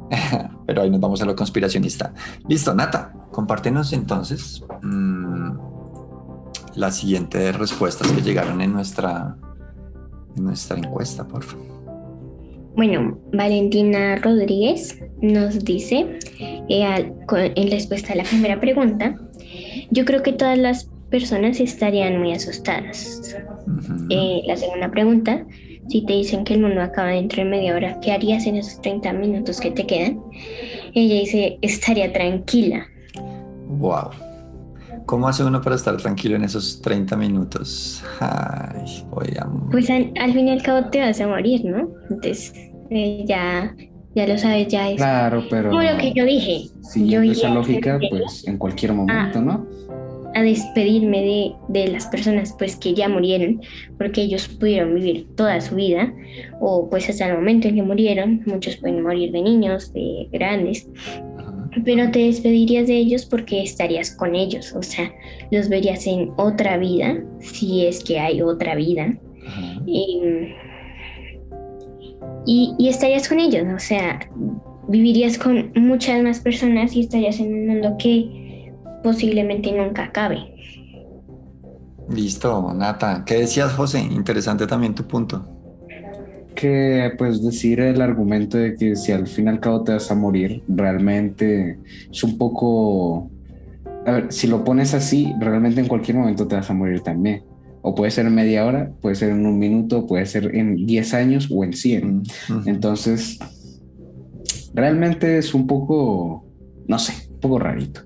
Pero 0.67 0.81
ahí 0.81 0.89
nos 0.89 0.99
vamos 0.99 1.21
a 1.21 1.25
lo 1.25 1.35
conspiracionista. 1.35 2.13
Listo, 2.47 2.73
Nata, 2.75 3.13
compártenos 3.31 3.93
entonces 3.93 4.63
mm, 4.81 5.62
las 6.75 6.97
siguientes 6.97 7.55
respuestas 7.57 8.11
que 8.11 8.21
llegaron 8.21 8.61
en 8.61 8.73
nuestra, 8.73 9.35
en 10.35 10.43
nuestra 10.43 10.77
encuesta, 10.77 11.27
por 11.27 11.43
favor. 11.43 11.67
Bueno, 12.75 13.19
Valentina 13.31 14.15
Rodríguez 14.15 14.99
nos 15.21 15.63
dice, 15.63 16.17
eh, 16.69 16.83
al- 16.83 17.13
con- 17.27 17.51
en 17.55 17.69
respuesta 17.71 18.13
a 18.13 18.15
la 18.15 18.23
primera 18.23 18.59
pregunta, 18.59 19.15
yo 19.91 20.05
creo 20.05 20.23
que 20.23 20.33
todas 20.33 20.57
las 20.57 20.89
personas 21.11 21.59
estarían 21.59 22.19
muy 22.19 22.33
asustadas. 22.33 23.35
Eh, 24.09 24.41
la 24.47 24.57
segunda 24.57 24.89
pregunta, 24.89 25.45
si 25.87 26.03
te 26.05 26.13
dicen 26.13 26.43
que 26.43 26.55
el 26.55 26.61
mundo 26.61 26.81
acaba 26.81 27.09
dentro 27.09 27.43
de 27.43 27.49
media 27.49 27.75
hora, 27.75 27.99
¿qué 27.99 28.11
harías 28.11 28.47
en 28.47 28.55
esos 28.55 28.81
30 28.81 29.13
minutos 29.13 29.59
que 29.59 29.69
te 29.69 29.85
quedan? 29.85 30.19
Ella 30.95 31.15
dice, 31.19 31.59
estaría 31.61 32.11
tranquila. 32.11 32.87
Wow. 33.67 34.09
¿Cómo 35.05 35.27
hace 35.27 35.43
uno 35.43 35.61
para 35.61 35.75
estar 35.75 35.97
tranquilo 35.97 36.35
en 36.35 36.43
esos 36.43 36.81
30 36.81 37.15
minutos? 37.17 38.03
Ay, 38.19 39.03
voy 39.09 39.27
a... 39.39 39.47
Pues 39.71 39.89
al, 39.89 40.11
al 40.19 40.33
fin 40.33 40.47
y 40.47 40.51
al 40.51 40.61
cabo 40.63 40.89
te 40.89 40.99
vas 41.01 41.19
a 41.21 41.27
morir, 41.27 41.65
¿no? 41.65 41.89
Entonces, 42.09 42.53
eh, 42.89 43.23
ya, 43.27 43.75
ya 44.15 44.27
lo 44.27 44.37
sabes, 44.37 44.67
ya 44.69 44.89
es 44.89 44.97
Claro, 44.97 45.43
pero 45.49 45.71
como 45.71 45.83
lo 45.83 45.97
que 45.97 46.13
yo 46.13 46.25
dije. 46.25 46.69
siguiendo 46.81 47.25
yo 47.25 47.31
esa 47.33 47.49
lógica, 47.49 47.95
a- 47.95 47.99
pues 48.09 48.47
en 48.47 48.57
cualquier 48.57 48.93
momento, 48.93 49.41
¿no? 49.41 49.67
a 50.35 50.41
despedirme 50.41 51.21
de, 51.21 51.51
de 51.83 51.91
las 51.91 52.07
personas 52.07 52.55
pues 52.57 52.75
que 52.75 52.95
ya 52.95 53.07
murieron, 53.07 53.61
porque 53.99 54.23
ellos 54.23 54.47
pudieron 54.47 54.95
vivir 54.95 55.27
toda 55.35 55.61
su 55.61 55.75
vida, 55.75 56.11
o 56.59 56.89
pues 56.89 57.07
hasta 57.07 57.27
el 57.27 57.35
momento 57.35 57.67
en 57.67 57.75
que 57.75 57.83
murieron, 57.83 58.41
muchos 58.47 58.77
pueden 58.77 59.03
morir 59.03 59.31
de 59.31 59.43
niños, 59.43 59.93
de 59.93 60.27
grandes. 60.31 60.87
Pero 61.85 62.11
te 62.11 62.19
despedirías 62.19 62.87
de 62.87 62.97
ellos 62.97 63.25
porque 63.25 63.63
estarías 63.63 64.11
con 64.11 64.35
ellos, 64.35 64.73
o 64.73 64.83
sea, 64.83 65.11
los 65.51 65.69
verías 65.69 66.05
en 66.07 66.31
otra 66.37 66.77
vida, 66.77 67.17
si 67.39 67.85
es 67.85 68.03
que 68.03 68.19
hay 68.19 68.41
otra 68.41 68.75
vida, 68.75 69.17
y, 69.85 70.53
y 72.77 72.89
estarías 72.89 73.27
con 73.27 73.39
ellos, 73.39 73.65
o 73.75 73.79
sea, 73.79 74.19
vivirías 74.87 75.37
con 75.37 75.71
muchas 75.75 76.21
más 76.23 76.39
personas 76.39 76.95
y 76.95 77.01
estarías 77.01 77.39
en 77.39 77.53
un 77.53 77.67
mundo 77.67 77.95
que 77.97 78.71
posiblemente 79.03 79.71
nunca 79.71 80.05
acabe. 80.05 80.53
Listo, 82.09 82.73
Nata. 82.73 83.23
¿Qué 83.25 83.35
decías, 83.35 83.73
José? 83.73 83.99
Interesante 83.99 84.67
también 84.67 84.93
tu 84.93 85.05
punto. 85.05 85.47
Que 86.55 87.11
pues 87.17 87.43
decir 87.43 87.79
el 87.79 88.01
argumento 88.01 88.57
de 88.57 88.75
que 88.75 88.95
si 88.95 89.11
al 89.11 89.27
fin 89.27 89.45
y 89.45 89.49
al 89.49 89.59
cabo 89.59 89.83
te 89.83 89.93
vas 89.93 90.09
a 90.11 90.15
morir, 90.15 90.63
realmente 90.67 91.79
es 92.11 92.23
un 92.23 92.37
poco... 92.37 93.29
A 94.05 94.11
ver, 94.11 94.31
si 94.31 94.47
lo 94.47 94.63
pones 94.63 94.93
así, 94.93 95.33
realmente 95.39 95.79
en 95.79 95.87
cualquier 95.87 96.17
momento 96.17 96.47
te 96.47 96.55
vas 96.55 96.69
a 96.69 96.73
morir 96.73 97.01
también. 97.01 97.43
O 97.81 97.95
puede 97.95 98.11
ser 98.11 98.25
en 98.25 98.35
media 98.35 98.65
hora, 98.65 98.91
puede 99.01 99.15
ser 99.15 99.31
en 99.31 99.45
un 99.45 99.57
minuto, 99.59 100.05
puede 100.07 100.25
ser 100.25 100.55
en 100.55 100.85
10 100.85 101.13
años 101.13 101.49
o 101.51 101.63
en 101.63 101.73
100. 101.73 102.23
Ujú. 102.49 102.69
Entonces, 102.69 103.39
realmente 104.73 105.37
es 105.37 105.53
un 105.53 105.67
poco, 105.67 106.45
no 106.87 106.99
sé, 106.99 107.13
un 107.29 107.39
poco 107.39 107.59
rarito. 107.59 108.01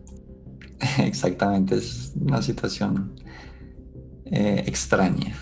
Exactamente, 0.99 1.75
es 1.75 2.13
una 2.19 2.41
situación 2.41 3.13
eh, 4.25 4.63
extraña. 4.65 5.35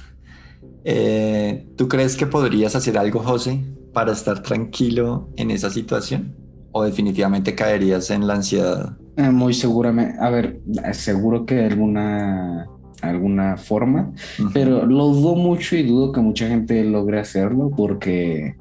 Eh, 0.88 1.65
¿Tú 1.76 1.88
crees 1.88 2.15
que 2.15 2.28
podrías 2.28 2.76
hacer 2.76 2.98
algo, 2.98 3.19
José, 3.19 3.60
para 3.91 4.12
estar 4.12 4.43
tranquilo 4.43 5.30
en 5.36 5.50
esa 5.50 5.71
situación? 5.71 6.36
¿O 6.71 6.84
definitivamente 6.84 7.56
caerías 7.56 8.12
en 8.12 8.28
la 8.28 8.36
ansiedad? 8.36 8.95
Eh, 9.17 9.32
muy 9.32 9.54
seguramente, 9.54 10.17
a 10.19 10.30
ver, 10.30 10.60
seguro 10.91 11.45
que 11.45 11.65
alguna, 11.65 12.67
alguna 13.02 13.58
forma, 13.58 14.12
pero 14.54 14.86
lo 14.86 15.08
dudo 15.08 15.36
mucho 15.36 15.76
y 15.76 15.84
dudo 15.84 16.12
que 16.12 16.19
mucha 16.19 16.48
gente 16.48 16.84
logre 16.84 17.19
hacerlo 17.19 17.71
porque 17.76 18.56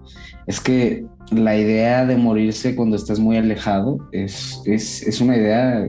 es 0.46 0.60
que 0.60 1.06
la 1.32 1.56
idea 1.56 2.06
de 2.06 2.16
morirse 2.16 2.76
cuando 2.76 2.96
estás 2.96 3.18
muy 3.18 3.36
alejado 3.36 3.98
es, 4.12 4.62
es, 4.64 5.02
es 5.02 5.20
una 5.20 5.36
idea 5.36 5.88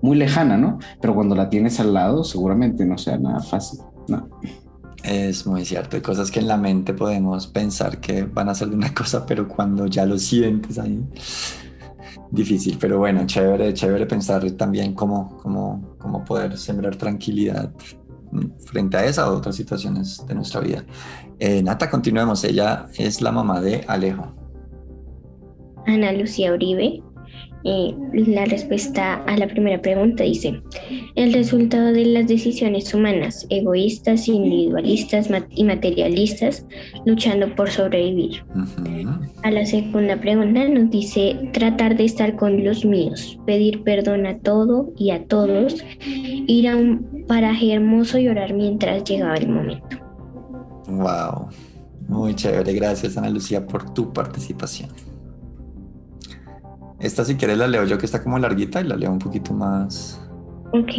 muy 0.00 0.16
lejana, 0.16 0.56
¿no? 0.56 0.78
Pero 1.00 1.14
cuando 1.14 1.34
la 1.34 1.50
tienes 1.50 1.80
al 1.80 1.92
lado, 1.92 2.22
seguramente 2.22 2.86
no 2.86 2.96
sea 2.96 3.18
nada 3.18 3.40
fácil, 3.40 3.80
¿no? 4.08 4.28
Es 5.06 5.46
muy 5.46 5.64
cierto, 5.64 5.96
hay 5.96 6.02
cosas 6.02 6.32
que 6.32 6.40
en 6.40 6.48
la 6.48 6.56
mente 6.56 6.92
podemos 6.92 7.46
pensar 7.46 8.00
que 8.00 8.24
van 8.24 8.48
a 8.48 8.54
ser 8.54 8.68
de 8.68 8.74
una 8.74 8.92
cosa, 8.92 9.24
pero 9.24 9.46
cuando 9.46 9.86
ya 9.86 10.04
lo 10.04 10.18
sientes 10.18 10.80
ahí, 10.80 11.00
difícil. 12.32 12.76
Pero 12.80 12.98
bueno, 12.98 13.24
chévere, 13.24 13.72
chévere 13.72 14.06
pensar 14.06 14.50
también 14.52 14.94
cómo, 14.94 15.38
cómo, 15.38 15.96
cómo 15.98 16.24
poder 16.24 16.58
sembrar 16.58 16.96
tranquilidad 16.96 17.72
frente 18.64 18.96
a 18.96 19.04
esa 19.04 19.30
o 19.30 19.36
otras 19.36 19.54
situaciones 19.54 20.26
de 20.26 20.34
nuestra 20.34 20.60
vida. 20.60 20.84
Eh, 21.38 21.62
Nata, 21.62 21.88
continuemos. 21.88 22.42
Ella 22.42 22.86
es 22.96 23.20
la 23.22 23.30
mamá 23.30 23.60
de 23.60 23.84
Alejo. 23.86 24.34
Ana 25.86 26.10
Lucía 26.12 26.52
Uribe. 26.52 27.02
Eh, 27.68 27.96
la 28.12 28.44
respuesta 28.44 29.14
a 29.24 29.36
la 29.36 29.48
primera 29.48 29.82
pregunta 29.82 30.22
dice, 30.22 30.62
el 31.16 31.32
resultado 31.32 31.92
de 31.92 32.04
las 32.04 32.28
decisiones 32.28 32.94
humanas, 32.94 33.44
egoístas, 33.50 34.28
individualistas 34.28 35.28
y 35.50 35.64
materialistas, 35.64 36.64
luchando 37.06 37.52
por 37.56 37.68
sobrevivir. 37.68 38.44
A 39.42 39.50
la 39.50 39.66
segunda 39.66 40.16
pregunta 40.20 40.68
nos 40.68 40.90
dice, 40.90 41.50
tratar 41.52 41.96
de 41.96 42.04
estar 42.04 42.36
con 42.36 42.64
los 42.64 42.84
míos, 42.84 43.36
pedir 43.46 43.82
perdón 43.82 44.26
a 44.26 44.38
todo 44.38 44.92
y 44.96 45.10
a 45.10 45.24
todos, 45.24 45.84
ir 46.04 46.68
a 46.68 46.76
un 46.76 47.24
paraje 47.26 47.72
hermoso 47.72 48.18
y 48.18 48.28
orar 48.28 48.54
mientras 48.54 49.02
llegaba 49.02 49.34
el 49.34 49.48
momento. 49.48 49.96
Wow, 50.86 51.48
muy 52.06 52.32
chévere. 52.36 52.72
Gracias, 52.74 53.16
Ana 53.16 53.30
Lucía, 53.30 53.66
por 53.66 53.92
tu 53.92 54.12
participación. 54.12 54.88
Esta, 56.98 57.24
si 57.24 57.36
quieres, 57.36 57.58
la 57.58 57.66
leo 57.68 57.84
yo, 57.84 57.98
que 57.98 58.06
está 58.06 58.22
como 58.22 58.38
larguita, 58.38 58.80
y 58.80 58.84
la 58.84 58.96
leo 58.96 59.10
un 59.10 59.18
poquito 59.18 59.52
más 59.52 60.20
Ok. 60.72 60.90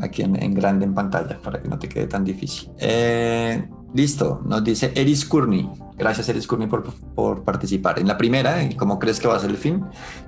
aquí 0.00 0.22
en, 0.22 0.42
en 0.42 0.54
grande 0.54 0.84
en 0.84 0.94
pantalla 0.94 1.38
para 1.42 1.60
que 1.62 1.68
no 1.68 1.78
te 1.78 1.88
quede 1.88 2.06
tan 2.06 2.24
difícil. 2.24 2.70
Eh, 2.78 3.68
listo, 3.94 4.42
nos 4.44 4.64
dice 4.64 4.92
Eris 4.94 5.24
Courtney. 5.24 5.68
Gracias, 5.98 6.28
Eris 6.28 6.46
Courtney, 6.46 6.68
por, 6.68 6.82
por 7.14 7.44
participar. 7.44 7.98
En 7.98 8.06
la 8.06 8.18
primera, 8.18 8.62
en 8.62 8.72
¿cómo 8.76 8.98
crees 8.98 9.18
que 9.18 9.28
va 9.28 9.36
a 9.36 9.38
ser 9.38 9.50
el 9.50 9.56
fin? 9.56 9.84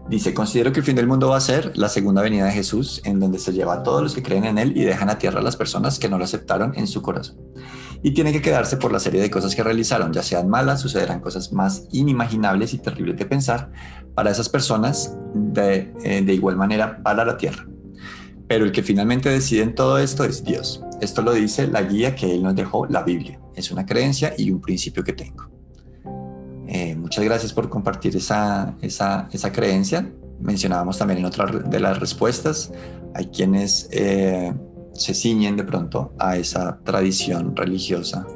Dice: 0.09 0.33
Considero 0.33 0.73
que 0.73 0.81
el 0.81 0.87
fin 0.87 0.97
del 0.97 1.07
mundo 1.07 1.29
va 1.29 1.37
a 1.37 1.41
ser 1.41 1.77
la 1.77 1.89
segunda 1.89 2.23
venida 2.23 2.47
de 2.47 2.53
Jesús, 2.53 3.03
en 3.05 3.21
donde 3.21 3.39
se 3.39 3.53
lleva 3.53 3.75
a 3.75 3.83
todos 3.83 4.03
los 4.03 4.15
que 4.15 4.23
creen 4.23 4.45
en 4.45 4.59
él 4.59 4.77
y 4.77 4.85
dejan 4.85 5.11
a 5.11 5.19
tierra 5.19 5.41
a 5.41 5.43
las 5.43 5.57
personas 5.57 5.99
que 5.99 6.09
no 6.09 6.17
lo 6.19 6.25
aceptaron 6.25 6.73
en 6.77 6.87
su 6.87 7.03
corazón. 7.03 7.37
Y 8.03 8.13
tiene 8.13 8.33
que 8.33 8.41
quedarse 8.41 8.77
por 8.77 8.93
la 8.93 9.01
serie 9.01 9.21
de 9.21 9.31
cosas 9.31 9.55
que 9.55 9.63
realizaron, 9.63 10.13
ya 10.13 10.23
sean 10.23 10.49
malas, 10.49 10.81
sucederán 10.81 11.21
cosas 11.21 11.53
más 11.53 11.89
inimaginables 11.93 12.73
y 12.75 12.79
terribles 12.79 13.17
de 13.17 13.27
pensar 13.27 13.73
para 14.15 14.31
esas 14.31 14.49
personas, 14.49 15.17
de, 15.35 15.93
eh, 16.05 16.23
de 16.23 16.35
igual 16.35 16.57
manera 16.57 17.03
para 17.03 17.25
la 17.25 17.37
tierra. 17.37 17.67
Pero 18.47 18.65
el 18.65 18.73
que 18.73 18.83
finalmente 18.83 19.29
decide 19.29 19.63
en 19.63 19.75
todo 19.75 19.99
esto 19.99 20.25
es 20.25 20.45
Dios. 20.45 20.83
Esto 21.01 21.23
lo 21.23 21.33
dice 21.33 21.67
la 21.67 21.83
guía 21.83 22.15
que 22.15 22.35
Él 22.35 22.43
nos 22.43 22.55
dejó, 22.55 22.87
la 22.87 23.03
Biblia. 23.03 23.41
Es 23.55 23.71
una 23.71 23.85
creencia 23.85 24.33
y 24.39 24.51
un 24.51 24.61
principio 24.61 25.05
que 25.05 25.13
tengo. 25.13 25.51
Eh, 26.69 26.95
muchas 26.97 27.25
gracias 27.25 27.53
por 27.53 27.69
compartir 27.69 28.15
esa, 28.17 28.77
esa, 28.81 29.29
esa 29.33 29.53
creencia. 29.53 30.13
Mencionábamos 30.41 30.99
también 30.99 31.19
en 31.21 31.25
otra 31.25 31.47
de 31.47 31.81
las 31.81 31.99
respuestas, 31.99 32.71
hay 33.15 33.27
quienes 33.27 33.89
eh, 33.91 34.55
se 34.99 35.15
ciñen 35.15 35.57
de 35.57 35.65
pronto 35.65 36.13
a 36.19 36.37
esa 36.37 36.79
tradición 36.85 37.57
religiosa 37.57 38.27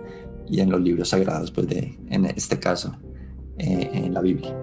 y 0.48 0.60
en 0.60 0.70
los 0.70 0.80
libros 0.80 1.08
sagrados, 1.08 1.50
pues 1.50 1.66
de, 1.66 1.98
en 2.08 2.24
este 2.26 2.58
caso, 2.58 2.96
eh, 3.58 3.90
en 3.92 4.14
la 4.14 4.20
Biblia. 4.20 4.54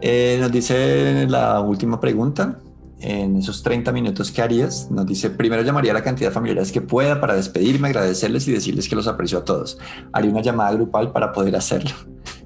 Eh, 0.00 0.38
nos 0.40 0.52
dice 0.52 1.26
la 1.28 1.60
última 1.60 2.00
pregunta, 2.00 2.60
en 3.00 3.36
esos 3.36 3.62
30 3.62 3.92
minutos, 3.92 4.30
¿qué 4.30 4.42
harías? 4.42 4.90
Nos 4.90 5.06
dice, 5.06 5.30
primero 5.30 5.62
llamaría 5.62 5.90
a 5.90 5.94
la 5.94 6.02
cantidad 6.02 6.30
de 6.30 6.34
familiares 6.34 6.72
que 6.72 6.80
pueda 6.80 7.20
para 7.20 7.34
despedirme, 7.34 7.88
agradecerles 7.88 8.46
y 8.48 8.52
decirles 8.52 8.88
que 8.88 8.96
los 8.96 9.06
aprecio 9.06 9.38
a 9.38 9.44
todos. 9.44 9.78
Haría 10.12 10.30
una 10.30 10.42
llamada 10.42 10.72
grupal 10.72 11.12
para 11.12 11.32
poder 11.32 11.56
hacerlo. 11.56 11.90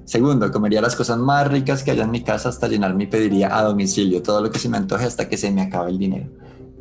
Segundo, 0.05 0.51
comería 0.51 0.81
las 0.81 0.95
cosas 0.95 1.17
más 1.17 1.47
ricas 1.47 1.83
que 1.83 1.91
haya 1.91 2.03
en 2.03 2.11
mi 2.11 2.23
casa 2.23 2.49
hasta 2.49 2.67
llenarme 2.67 3.05
y 3.05 3.07
pediría 3.07 3.57
a 3.57 3.63
domicilio 3.63 4.21
todo 4.21 4.41
lo 4.41 4.51
que 4.51 4.59
se 4.59 4.69
me 4.69 4.77
antoje 4.77 5.05
hasta 5.05 5.29
que 5.29 5.37
se 5.37 5.51
me 5.51 5.61
acabe 5.61 5.91
el 5.91 5.97
dinero. 5.97 6.29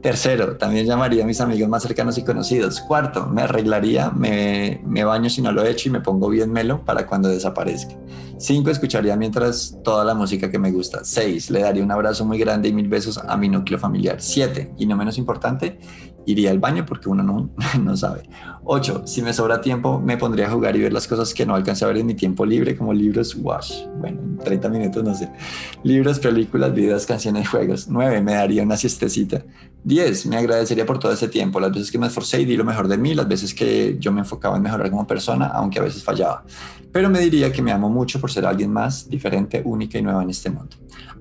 Tercero, 0.02 0.56
también 0.56 0.84
llamaría 0.84 1.22
a 1.22 1.26
mis 1.28 1.40
amigos 1.40 1.68
más 1.68 1.84
cercanos 1.84 2.18
y 2.18 2.24
conocidos. 2.24 2.80
Cuarto, 2.80 3.28
me 3.28 3.42
arreglaría, 3.42 4.10
me, 4.10 4.80
baño 5.04 5.30
si 5.30 5.40
no 5.40 5.52
lo 5.52 5.62
he 5.62 5.70
hecho 5.70 5.88
y 5.88 5.92
me 5.92 6.00
pongo 6.00 6.28
bien 6.28 6.50
melo 6.50 6.84
para 6.84 7.06
cuando 7.06 7.28
desaparezca. 7.28 7.94
Cinco, 8.36 8.70
escucharía 8.70 9.16
mientras 9.16 9.78
toda 9.84 10.04
la 10.04 10.14
música 10.14 10.50
que 10.50 10.58
me 10.58 10.72
gusta. 10.72 11.04
Seis, 11.04 11.50
le 11.50 11.60
daría 11.60 11.84
un 11.84 11.92
abrazo 11.92 12.24
muy 12.24 12.36
grande 12.36 12.68
y 12.68 12.72
mil 12.72 12.88
besos 12.88 13.16
a 13.16 13.36
mi 13.36 13.48
núcleo 13.48 13.78
familiar. 13.78 14.16
Siete, 14.20 14.74
y 14.76 14.86
no 14.86 14.96
menos 14.96 15.18
importante, 15.18 15.78
iría 16.26 16.50
al 16.50 16.58
baño 16.58 16.84
porque 16.84 17.08
uno 17.08 17.22
no, 17.22 17.50
no 17.80 17.96
sabe. 17.96 18.22
Ocho, 18.64 19.06
si 19.06 19.22
me 19.22 19.32
sobra 19.32 19.60
tiempo, 19.60 20.00
me 20.00 20.16
pondría 20.16 20.48
a 20.48 20.50
jugar 20.50 20.74
y 20.74 20.80
ver 20.80 20.92
las 20.92 21.06
cosas 21.06 21.32
que 21.32 21.46
no 21.46 21.54
alcancé 21.54 21.84
a 21.84 21.88
ver 21.88 21.98
en 21.98 22.06
mi 22.06 22.14
tiempo 22.14 22.44
libre, 22.44 22.76
como 22.76 22.92
libros, 22.92 23.36
wash. 23.36 23.84
Bueno, 23.98 24.20
en 24.20 24.38
30 24.38 24.68
minutos, 24.68 25.04
no 25.04 25.14
sé. 25.14 25.30
Libros, 25.84 26.18
películas, 26.18 26.74
videos, 26.74 27.06
canciones, 27.06 27.48
juegos. 27.48 27.88
Nueve, 27.88 28.20
me 28.20 28.34
daría 28.34 28.62
una 28.62 28.76
siestecita. 28.76 29.44
Diez, 29.84 30.26
me 30.26 30.36
agradecería 30.36 30.86
por 30.86 30.98
todo 30.98 31.12
ese 31.12 31.28
tiempo, 31.28 31.58
las 31.58 31.72
veces 31.72 31.90
que 31.90 31.98
me 31.98 32.06
esforcé 32.06 32.40
y 32.40 32.44
di 32.44 32.56
lo 32.56 32.64
mejor 32.64 32.86
de 32.86 32.96
mí, 32.98 33.14
las 33.14 33.26
veces 33.26 33.52
que 33.52 33.96
yo 33.98 34.12
me 34.12 34.20
enfocaba 34.20 34.56
en 34.56 34.62
mejorar 34.62 34.90
como 34.90 35.06
persona, 35.06 35.46
aunque 35.46 35.80
a 35.80 35.82
veces 35.82 36.04
fallaba. 36.04 36.44
Pero 36.92 37.10
me 37.10 37.18
diría 37.18 37.50
que 37.50 37.62
me 37.62 37.72
amo 37.72 37.88
mucho 37.88 38.20
por 38.20 38.30
ser 38.30 38.46
alguien 38.46 38.72
más, 38.72 39.08
diferente, 39.08 39.60
única 39.64 39.98
y 39.98 40.02
nueva 40.02 40.22
en 40.22 40.30
este 40.30 40.50
mundo. 40.50 40.76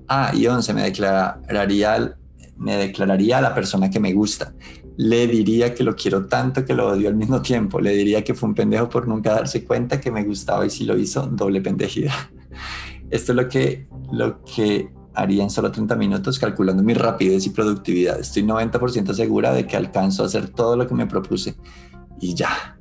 Ah, 0.06 0.32
y 0.34 0.46
once, 0.46 0.72
me 0.72 0.82
declararía, 0.82 2.16
me 2.56 2.76
declararía 2.76 3.40
la 3.40 3.54
persona 3.54 3.90
que 3.90 3.98
me 3.98 4.12
gusta 4.12 4.52
le 4.96 5.26
diría 5.26 5.74
que 5.74 5.84
lo 5.84 5.96
quiero 5.96 6.26
tanto 6.26 6.64
que 6.64 6.74
lo 6.74 6.88
odio 6.88 7.08
al 7.08 7.14
mismo 7.14 7.40
tiempo. 7.42 7.80
Le 7.80 7.92
diría 7.92 8.22
que 8.22 8.34
fue 8.34 8.48
un 8.48 8.54
pendejo 8.54 8.88
por 8.88 9.08
nunca 9.08 9.34
darse 9.34 9.64
cuenta 9.64 10.00
que 10.00 10.10
me 10.10 10.22
gustaba 10.24 10.66
y 10.66 10.70
si 10.70 10.84
lo 10.84 10.96
hizo, 10.96 11.26
doble 11.26 11.60
pendejidad. 11.60 12.14
Esto 13.10 13.32
es 13.32 13.36
lo 13.36 13.48
que, 13.48 13.86
lo 14.12 14.42
que 14.44 14.90
haría 15.14 15.42
en 15.42 15.50
solo 15.50 15.70
30 15.70 15.96
minutos 15.96 16.38
calculando 16.38 16.82
mi 16.82 16.94
rapidez 16.94 17.46
y 17.46 17.50
productividad. 17.50 18.18
Estoy 18.20 18.42
90% 18.42 19.12
segura 19.14 19.52
de 19.52 19.66
que 19.66 19.76
alcanzo 19.76 20.22
a 20.22 20.26
hacer 20.26 20.48
todo 20.48 20.76
lo 20.76 20.86
que 20.86 20.94
me 20.94 21.06
propuse. 21.06 21.54
Y 22.20 22.34
ya. 22.34 22.78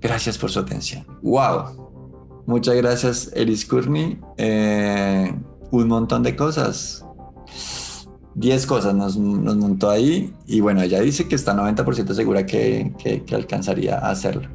Gracias 0.00 0.38
por 0.38 0.50
su 0.50 0.60
atención. 0.60 1.06
¡Wow! 1.22 2.44
Muchas 2.46 2.76
gracias, 2.76 3.30
Eris 3.34 3.64
Courtney. 3.66 4.18
Eh, 4.36 5.34
un 5.70 5.88
montón 5.88 6.22
de 6.22 6.34
cosas 6.34 7.04
10 8.38 8.66
cosas 8.66 8.94
nos, 8.94 9.16
nos, 9.16 9.56
montó 9.56 9.90
ahí 9.90 10.32
y 10.46 10.60
bueno, 10.60 10.80
ella 10.80 11.00
dice 11.00 11.26
que 11.26 11.34
está 11.34 11.54
90% 11.54 12.14
segura 12.14 12.46
que, 12.46 12.94
que, 12.96 13.24
que, 13.24 13.34
alcanzaría 13.34 13.98
a 13.98 14.10
hacerlo. 14.10 14.48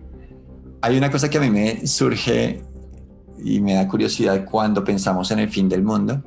Hay 0.81 0.97
una 0.97 1.11
cosa 1.11 1.29
que 1.29 1.37
a 1.37 1.41
mí 1.41 1.49
me 1.49 1.85
surge 1.85 2.61
y 3.43 3.59
me 3.59 3.73
da 3.73 3.87
curiosidad 3.87 4.45
cuando 4.49 4.85
pensamos 4.85 5.31
en 5.31 5.39
el 5.39 5.49
fin 5.49 5.67
del 5.67 5.83
mundo 5.83 6.23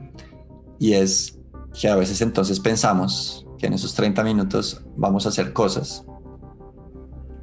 y 0.79 0.93
es 0.93 1.39
que 1.79 1.89
a 1.89 1.97
veces 1.97 2.21
entonces 2.21 2.61
pensamos 2.61 3.47
que 3.59 3.67
en 3.67 3.75
esos 3.75 3.95
30 3.95 4.23
minutos 4.25 4.83
vamos 4.97 5.27
a 5.27 5.31
hacer 5.31 5.53
cosas 5.53 6.05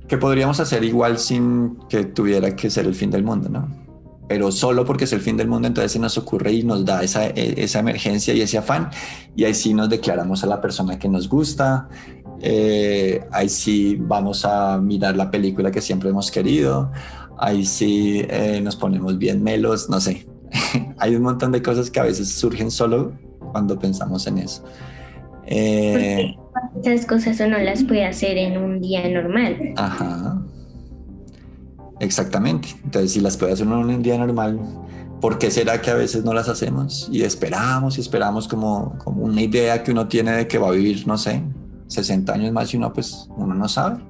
que 0.08 0.18
podríamos 0.18 0.60
hacer 0.60 0.84
igual 0.84 1.18
sin 1.18 1.78
que 1.90 2.04
tuviera 2.04 2.56
que 2.56 2.70
ser 2.70 2.86
el 2.86 2.94
fin 2.94 3.10
del 3.10 3.24
mundo, 3.24 3.50
¿no? 3.50 3.84
pero 4.28 4.52
solo 4.52 4.86
porque 4.86 5.04
es 5.04 5.14
el 5.14 5.22
fin 5.22 5.38
del 5.38 5.48
mundo, 5.48 5.68
entonces 5.68 5.92
se 5.92 6.00
nos 6.00 6.18
ocurre 6.18 6.54
y 6.54 6.64
nos 6.64 6.86
da 6.86 7.04
esa, 7.04 7.28
e, 7.28 7.68
emergencia 7.74 8.34
y 8.34 8.42
ese 8.42 8.58
afán, 8.58 8.90
y 9.36 9.44
ahí 9.44 9.54
sí 9.54 9.74
nos 9.74 9.90
declaramos 9.90 10.44
a 10.44 10.48
la 10.48 10.62
persona 10.62 10.98
que 10.98 11.10
nos 11.10 11.28
gusta, 11.28 11.90
eh, 12.42 13.26
ahí 13.32 13.50
sí 13.50 13.98
vamos 14.00 14.46
a 14.46 14.80
mirar 14.80 15.16
la 15.16 15.30
película 15.30 15.72
que 15.72 15.82
siempre 15.82 16.10
hemos 16.10 16.32
querido, 16.32 16.92
ahí 17.38 17.66
sí 17.66 18.26
eh, 18.30 18.62
nos 18.64 18.76
ponemos 18.76 19.18
bien 19.18 19.44
melos, 19.44 19.90
no 19.90 20.00
sé, 20.00 20.26
hay 20.98 21.16
un 21.16 21.24
montón 21.24 21.52
de 21.52 21.62
cosas 21.62 21.90
que 21.90 22.00
a 22.00 22.04
veces 22.04 22.30
surgen 22.30 22.72
solo 22.72 23.14
cuando 23.52 23.78
pensamos 23.78 24.28
en 24.28 24.40
eso. 24.40 24.64
Eh, 25.46 26.36
esas 26.82 27.06
cosas 27.06 27.40
uno 27.40 27.58
las 27.60 27.84
puede 27.84 28.06
hacer 28.06 28.38
en 28.38 28.58
un 28.58 28.80
día 28.82 29.08
normal. 29.10 29.74
Ajá. 29.76 30.42
Exactamente. 32.00 32.70
Entonces, 32.84 33.14
si 33.14 33.22
las 33.22 33.38
puede 33.38 33.54
hacer 33.54 33.68
en 33.68 33.74
un 33.74 34.04
día 34.04 34.18
normal, 34.18 34.60
¿por 35.22 35.38
qué 35.38 35.52
será 35.52 35.82
que 35.82 35.92
a 35.92 35.96
veces 35.96 36.24
no 36.24 36.34
las 36.34 36.50
hacemos? 36.50 37.08
Y 37.12 37.24
esperamos 37.24 37.98
y 37.98 38.02
esperamos 38.02 38.48
como, 38.48 38.98
como 39.00 39.24
una 39.24 39.42
idea 39.42 39.84
que 39.84 39.92
uno 39.92 40.08
tiene 40.08 40.32
de 40.32 40.48
que 40.48 40.58
va 40.58 40.70
a 40.70 40.72
vivir, 40.72 41.08
no 41.08 41.18
sé, 41.18 41.42
60 41.88 42.34
años 42.34 42.52
más 42.52 42.74
y 42.74 42.78
uno 42.78 42.92
pues 42.92 43.30
uno 43.38 43.54
no 43.54 43.68
sabe. 43.68 44.02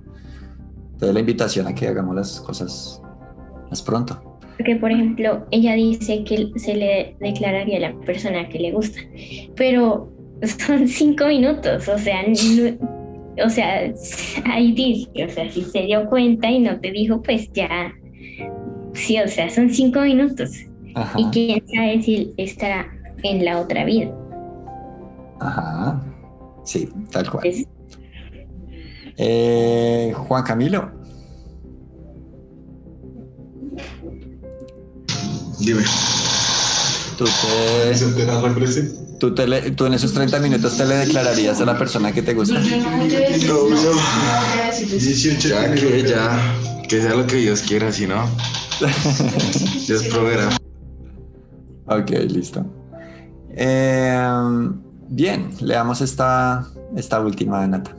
Entonces 0.93 1.13
la 1.13 1.19
invitación 1.19 1.67
a 1.67 1.75
que 1.75 1.87
hagamos 1.87 2.15
las 2.15 2.41
cosas 2.41 3.01
más 3.69 3.81
pronto. 3.81 4.32
Porque, 4.57 4.75
por 4.75 4.91
ejemplo, 4.91 5.45
ella 5.51 5.73
dice 5.73 6.23
que 6.23 6.51
se 6.57 6.75
le 6.75 7.15
declararía 7.19 7.77
a 7.77 7.91
la 7.91 7.99
persona 8.01 8.47
que 8.49 8.59
le 8.59 8.71
gusta, 8.71 8.99
pero 9.55 10.11
son 10.59 10.87
cinco 10.87 11.27
minutos, 11.27 11.87
o 11.87 11.97
sea, 11.97 12.23
o 13.43 13.49
sea, 13.49 13.93
ahí 14.45 14.71
dice, 14.73 15.25
o 15.25 15.29
sea, 15.29 15.49
si 15.49 15.63
se 15.63 15.81
dio 15.81 16.07
cuenta 16.07 16.49
y 16.49 16.59
no 16.59 16.79
te 16.79 16.91
dijo, 16.91 17.21
pues 17.21 17.51
ya, 17.53 17.93
sí, 18.93 19.19
o 19.19 19.27
sea, 19.27 19.49
son 19.49 19.69
cinco 19.69 20.01
minutos. 20.01 20.51
Y 21.17 21.25
quién 21.31 21.63
sabe 21.67 22.01
si 22.03 22.33
estará 22.37 22.85
en 23.23 23.43
la 23.43 23.59
otra 23.59 23.83
vida. 23.83 24.11
Ajá, 25.39 26.01
sí, 26.63 26.87
tal 27.11 27.29
cual. 27.31 27.43
Eh, 29.17 30.13
Juan 30.15 30.43
Camilo. 30.43 30.91
Dime. 35.63 35.83
¿Tú 37.17 37.25
te... 37.25 37.31
¿Tú, 39.19 39.33
¿Tú, 39.75 39.85
en 39.85 39.93
esos 39.93 40.13
30 40.13 40.39
minutos 40.39 40.75
te 40.75 40.85
le 40.85 40.95
declararías 40.95 41.61
a 41.61 41.65
la 41.65 41.77
persona 41.77 42.11
que 42.11 42.21
te 42.21 42.33
gusta? 42.33 42.59
No, 42.59 43.05
ya 43.07 43.25
que 43.25 43.39
ya, 46.05 46.55
que 46.89 47.01
sea 47.01 47.15
lo 47.15 47.25
que 47.25 47.37
Dios 47.37 47.61
quiera, 47.61 47.89
si 47.93 48.05
no, 48.05 48.27
Dios 49.87 50.03
proveerá. 50.11 50.49
Ok, 51.85 52.09
listo. 52.27 52.65
Eh, 53.55 54.29
bien, 55.07 55.51
leamos 55.61 56.01
esta, 56.01 56.67
esta 56.97 57.21
última, 57.21 57.65
Nata. 57.65 57.95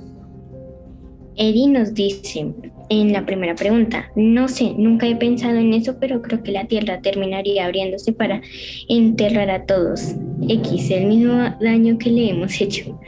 Eddie 1.37 1.68
nos 1.68 1.94
dice 1.94 2.53
en 2.88 3.12
la 3.12 3.25
primera 3.25 3.55
pregunta, 3.55 4.11
no 4.14 4.49
sé, 4.49 4.75
nunca 4.77 5.07
he 5.07 5.16
pensado 5.16 5.57
en 5.57 5.73
eso, 5.73 5.97
pero 5.99 6.23
creo 6.23 6.42
que 6.42 6.53
la 6.53 6.66
Tierra 6.66 7.01
terminaría 7.01 7.64
abriéndose 7.64 8.12
para 8.12 8.42
enterrar 8.88 9.51
a 9.51 9.64
todos. 9.64 10.14
X, 10.49 10.90
el 10.90 11.07
mismo 11.07 11.33
daño 11.61 11.99
que 11.99 12.11
le 12.11 12.31
hemos 12.31 12.61
hecho. 12.61 12.99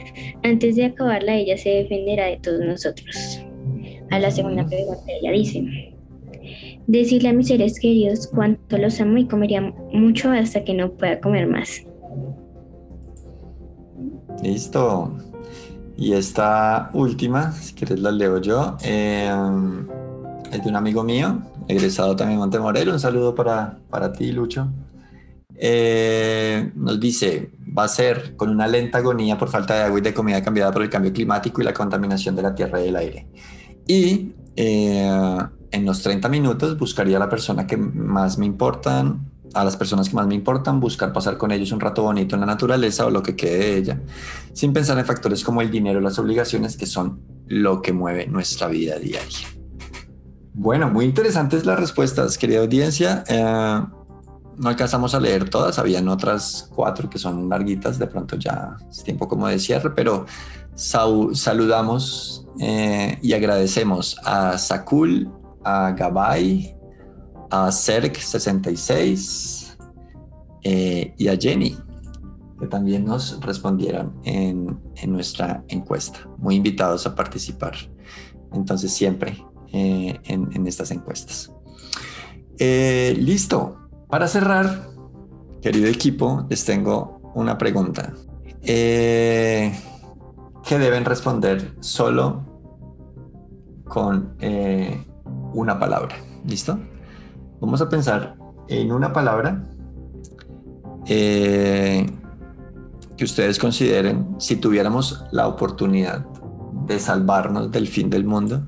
Antes 0.43 0.75
de 0.75 0.85
acabarla, 0.85 1.35
ella 1.35 1.57
se 1.57 1.69
defenderá 1.69 2.25
de 2.25 2.37
todos 2.37 2.61
nosotros. 2.61 3.41
A 4.09 4.19
la 4.19 4.31
segunda 4.31 4.65
pregunta, 4.65 5.03
ella 5.21 5.31
dice, 5.31 5.63
decirle 6.87 7.29
a 7.29 7.33
mis 7.33 7.47
seres 7.47 7.79
queridos 7.79 8.27
cuánto 8.27 8.77
los 8.77 8.99
amo 9.01 9.17
y 9.17 9.27
comería 9.27 9.61
mucho 9.91 10.31
hasta 10.31 10.63
que 10.63 10.73
no 10.73 10.93
pueda 10.93 11.19
comer 11.19 11.47
más. 11.47 11.83
Listo. 14.41 15.11
Y 15.97 16.13
esta 16.13 16.91
última, 16.93 17.51
si 17.53 17.73
quieres 17.73 17.99
la 17.99 18.11
leo 18.11 18.39
yo, 18.39 18.77
eh, 18.83 19.33
es 20.51 20.63
de 20.63 20.69
un 20.69 20.75
amigo 20.75 21.03
mío, 21.03 21.39
egresado 21.67 22.15
también 22.15 22.39
Montemorel. 22.39 22.89
Un 22.89 22.99
saludo 22.99 23.33
para, 23.33 23.79
para 23.89 24.13
ti, 24.13 24.31
Lucho. 24.31 24.67
Eh, 25.55 26.71
nos 26.75 26.99
dice, 26.99 27.51
va 27.75 27.85
a 27.85 27.87
ser 27.87 28.35
con 28.35 28.49
una 28.49 28.67
lenta 28.67 28.99
agonía 28.99 29.39
por 29.39 29.49
falta 29.49 29.73
de 29.73 29.83
agua 29.85 29.97
y 29.97 30.01
de 30.03 30.13
comida 30.13 30.43
cambiada 30.43 30.71
por 30.71 30.83
el 30.83 30.89
cambio 30.89 31.11
climático 31.11 31.61
y 31.61 31.65
la 31.65 31.73
contaminación 31.73 32.35
de 32.35 32.43
la 32.43 32.53
tierra 32.53 32.79
y 32.79 32.85
del 32.85 32.95
aire. 32.95 33.27
Y 33.87 34.33
eh, 34.55 35.39
en 35.71 35.85
los 35.85 36.03
30 36.03 36.29
minutos 36.29 36.77
buscaría 36.77 37.17
a 37.17 37.19
la 37.19 37.29
persona 37.29 37.65
que 37.65 37.75
más 37.75 38.37
me 38.37 38.45
importan, 38.45 39.31
a 39.57 39.63
las 39.63 39.75
personas 39.75 40.09
que 40.09 40.15
más 40.15 40.27
me 40.27 40.35
importan, 40.35 40.79
buscar 40.79 41.11
pasar 41.11 41.37
con 41.37 41.51
ellos 41.51 41.71
un 41.71 41.79
rato 41.79 42.03
bonito 42.03 42.35
en 42.35 42.41
la 42.41 42.47
naturaleza 42.47 43.05
o 43.05 43.09
lo 43.09 43.23
que 43.23 43.35
quede 43.35 43.57
de 43.57 43.77
ella, 43.77 44.01
sin 44.53 44.71
pensar 44.71 44.97
en 44.99 45.05
factores 45.05 45.43
como 45.43 45.61
el 45.61 45.71
dinero 45.71 45.99
o 45.99 46.01
las 46.01 46.19
obligaciones 46.19 46.77
que 46.77 46.85
son 46.85 47.21
lo 47.47 47.81
que 47.81 47.91
mueve 47.91 48.27
nuestra 48.27 48.67
vida 48.67 48.99
diaria. 48.99 49.47
Bueno, 50.53 50.89
muy 50.89 51.05
interesantes 51.05 51.65
las 51.65 51.79
respuestas, 51.79 52.37
querida 52.37 52.59
audiencia. 52.59 53.23
Eh, 53.27 53.81
no 54.57 54.69
alcanzamos 54.69 55.13
a 55.13 55.19
leer 55.19 55.49
todas, 55.49 55.77
habían 55.79 56.07
otras 56.07 56.69
cuatro 56.73 57.09
que 57.09 57.19
son 57.19 57.47
larguitas, 57.49 57.99
de 57.99 58.07
pronto 58.07 58.35
ya 58.37 58.75
es 58.89 59.03
tiempo 59.03 59.27
como 59.27 59.47
de 59.47 59.59
cierre, 59.59 59.91
pero 59.91 60.25
saludamos 60.75 62.47
eh, 62.59 63.19
y 63.21 63.33
agradecemos 63.33 64.17
a 64.23 64.57
Sakul, 64.57 65.31
a 65.63 65.91
Gabay, 65.91 66.76
a 67.49 67.67
Cerc66 67.67 69.75
eh, 70.63 71.13
y 71.17 71.27
a 71.27 71.37
Jenny, 71.37 71.77
que 72.59 72.67
también 72.67 73.05
nos 73.05 73.39
respondieron 73.41 74.19
en, 74.23 74.79
nuestra 75.07 75.63
encuesta. 75.67 76.19
Muy 76.37 76.55
invitados 76.55 77.05
a 77.05 77.15
participar, 77.15 77.75
entonces 78.53 78.91
siempre 78.91 79.43
eh, 79.73 80.19
en, 80.25 80.67
estas 80.67 80.91
encuestas. 80.91 81.51
listo. 82.59 83.77
Para 84.09 84.27
cerrar, 84.27 84.87
querido 85.61 85.87
equipo, 85.87 86.45
les 86.49 86.63
tengo 86.63 87.19
una 87.35 87.57
pregunta. 87.57 88.13
Eh, 88.63 89.73
que 90.67 90.77
deben 90.77 91.05
responder 91.05 91.75
solo 91.79 92.43
con 93.85 94.35
eh, 94.39 95.05
una 95.53 95.79
palabra. 95.79 96.17
¿Listo? 96.45 96.77
Vamos 97.59 97.81
a 97.81 97.89
pensar 97.89 98.37
en 98.67 98.91
una 98.91 99.11
palabra 99.13 99.63
eh, 101.07 102.05
que 103.15 103.23
ustedes 103.23 103.57
consideren 103.57 104.35
si 104.37 104.57
tuviéramos 104.57 105.25
la 105.31 105.47
oportunidad 105.47 106.25
de 106.85 106.99
salvarnos 106.99 107.71
del 107.71 107.87
fin 107.87 108.09
del 108.11 108.25
mundo. 108.25 108.63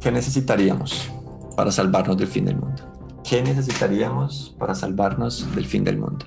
¿Qué 0.00 0.10
necesitaríamos 0.10 1.10
para 1.54 1.70
salvarnos 1.70 2.16
del 2.16 2.28
fin 2.28 2.46
del 2.46 2.56
mundo? 2.56 2.82
¿Qué 3.24 3.42
necesitaríamos 3.42 4.56
para 4.58 4.74
salvarnos 4.74 5.54
del 5.54 5.66
fin 5.66 5.84
del 5.84 5.98
mundo? 5.98 6.24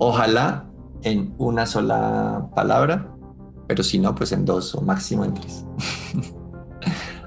Ojalá 0.00 0.68
en 1.02 1.32
una 1.38 1.66
sola 1.66 2.48
palabra, 2.56 3.14
pero 3.68 3.84
si 3.84 4.00
no, 4.00 4.16
pues 4.16 4.32
en 4.32 4.44
dos 4.44 4.74
o 4.74 4.80
máximo 4.80 5.24
en 5.24 5.34
tres. 5.34 5.64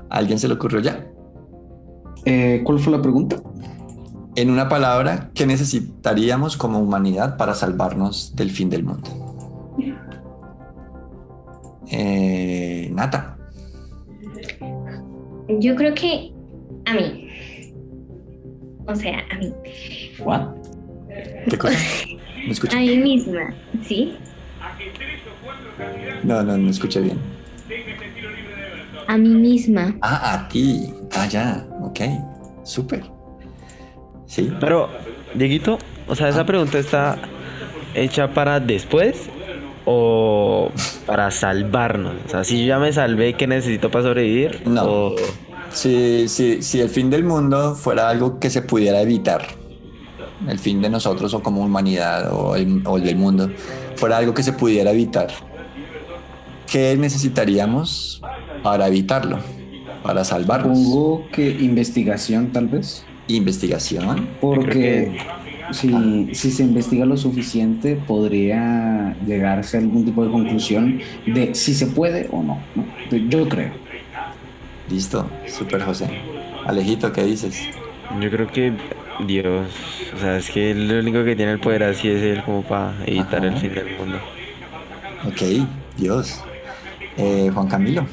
¿A 0.09 0.17
¿Alguien 0.17 0.39
se 0.39 0.47
le 0.47 0.55
ocurrió 0.55 0.81
ya? 0.81 1.07
Eh, 2.29 2.59
¿Cuál 2.65 2.79
fue 2.79 2.91
la 2.91 3.01
pregunta? 3.01 3.41
En 4.35 4.49
una 4.49 4.67
palabra, 4.67 5.31
¿qué 5.33 5.45
necesitaríamos 5.45 6.57
como 6.57 6.77
humanidad 6.77 7.37
para 7.37 7.53
salvarnos 7.53 8.35
del 8.35 8.51
fin 8.51 8.69
del 8.69 8.83
mundo? 8.83 9.07
Eh, 11.89 12.89
Nata. 12.91 13.37
Yo 15.47 15.73
creo 15.77 15.95
que 15.95 16.33
a 16.85 16.93
mí. 16.95 17.29
O 18.85 18.93
sea, 18.93 19.23
a 19.31 19.37
mí. 19.37 19.53
What? 20.19 20.49
¿Qué 21.49 21.57
cosa? 21.57 21.77
¿Me 22.45 22.51
escucha? 22.51 22.77
A 22.77 22.81
mí 22.81 22.97
misma, 22.97 23.55
¿sí? 23.83 24.17
No, 26.23 26.43
no, 26.43 26.57
no 26.57 26.69
escuché 26.71 26.99
bien. 26.99 27.17
A 29.07 29.17
mí 29.17 29.29
misma. 29.29 29.95
Ah, 30.01 30.33
a 30.33 30.47
ti. 30.49 30.93
Ah, 31.15 31.25
ya. 31.25 31.65
Ok. 31.87 31.99
Súper. 32.63 33.03
Sí. 34.25 34.51
Pero, 34.59 34.89
Dieguito, 35.35 35.77
o 36.07 36.15
sea, 36.15 36.29
esa 36.29 36.45
pregunta 36.45 36.77
está 36.79 37.17
hecha 37.95 38.33
para 38.33 38.59
después 38.59 39.29
o 39.85 40.69
para 41.05 41.31
salvarnos. 41.31 42.13
O 42.25 42.29
sea, 42.29 42.43
si 42.43 42.59
yo 42.61 42.67
ya 42.67 42.79
me 42.79 42.91
salvé, 42.91 43.33
¿qué 43.33 43.47
necesito 43.47 43.89
para 43.89 44.03
sobrevivir? 44.05 44.61
No. 44.67 44.83
O- 44.85 45.15
Si, 45.71 46.27
si, 46.29 46.61
si 46.61 46.79
el 46.81 46.89
fin 46.89 47.09
del 47.09 47.23
mundo 47.23 47.75
fuera 47.75 48.09
algo 48.09 48.39
que 48.39 48.49
se 48.49 48.61
pudiera 48.61 49.01
evitar, 49.01 49.45
el 50.47 50.59
fin 50.59 50.81
de 50.81 50.89
nosotros 50.89 51.33
o 51.33 51.41
como 51.43 51.61
humanidad 51.61 52.31
o 52.33 52.55
el, 52.55 52.81
o 52.85 52.97
el 52.97 53.03
del 53.03 53.15
mundo, 53.17 53.49
fuera 53.95 54.17
algo 54.17 54.33
que 54.33 54.43
se 54.43 54.53
pudiera 54.53 54.91
evitar, 54.91 55.27
¿qué 56.71 56.95
necesitaríamos 56.97 58.21
para 58.63 58.87
evitarlo? 58.87 59.39
Para 60.03 60.23
salvarnos. 60.23 60.77
Supongo 60.77 61.27
que 61.31 61.49
investigación 61.49 62.51
tal 62.51 62.67
vez. 62.67 63.03
Investigación. 63.27 64.27
Porque 64.39 65.17
si, 65.71 66.29
si 66.33 66.51
se 66.51 66.63
investiga 66.63 67.05
lo 67.05 67.17
suficiente, 67.17 67.95
podría 67.95 69.15
llegarse 69.25 69.77
a 69.77 69.81
algún 69.81 70.05
tipo 70.05 70.23
de 70.23 70.31
conclusión 70.31 70.99
de 71.25 71.53
si 71.55 71.73
se 71.73 71.87
puede 71.87 72.27
o 72.31 72.41
no. 72.43 72.59
¿no? 72.75 73.17
Yo 73.29 73.47
creo. 73.49 73.71
Listo. 74.89 75.29
Súper, 75.45 75.81
José. 75.81 76.07
Alejito, 76.65 77.11
¿qué 77.11 77.23
dices? 77.23 77.61
Yo 78.21 78.29
creo 78.29 78.47
que 78.47 78.73
Dios, 79.25 79.67
o 80.15 80.19
sea, 80.19 80.37
es 80.37 80.49
que 80.49 80.71
el 80.71 80.91
único 80.91 81.23
que 81.23 81.35
tiene 81.35 81.53
el 81.53 81.59
poder 81.59 81.83
así 81.83 82.07
es 82.07 82.21
él 82.21 82.43
como 82.43 82.61
para 82.61 82.93
evitar 83.05 83.37
Ajá. 83.37 83.47
el 83.47 83.57
fin 83.57 83.73
del 83.73 83.97
mundo. 83.97 84.17
Ok, 85.27 85.67
Dios. 85.97 86.41
Eh, 87.17 87.49
Juan 87.53 87.67
Camilo, 87.67 88.05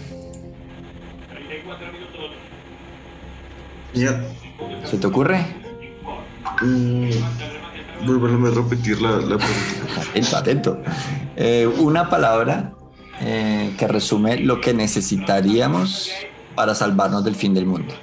Ya. 3.95 4.23
¿se 4.85 4.99
te 4.99 5.07
ocurre? 5.07 5.45
Mm, 6.63 7.11
Vuélveme 8.07 8.49
a 8.49 8.53
repetir 8.53 9.01
la, 9.01 9.13
la 9.13 9.39
pregunta. 9.39 10.01
Atento, 10.11 10.37
atento. 10.37 10.83
Eh, 11.37 11.67
una 11.79 12.09
palabra 12.09 12.73
eh, 13.21 13.75
que 13.79 13.89
resume 13.89 14.39
lo 14.39 14.61
que 14.61 14.75
necesitaríamos 14.75 16.11
para 16.55 16.75
salvarnos 16.75 17.25
del 17.25 17.35
fin 17.35 17.55
del 17.55 17.67
mundo. 17.67 17.95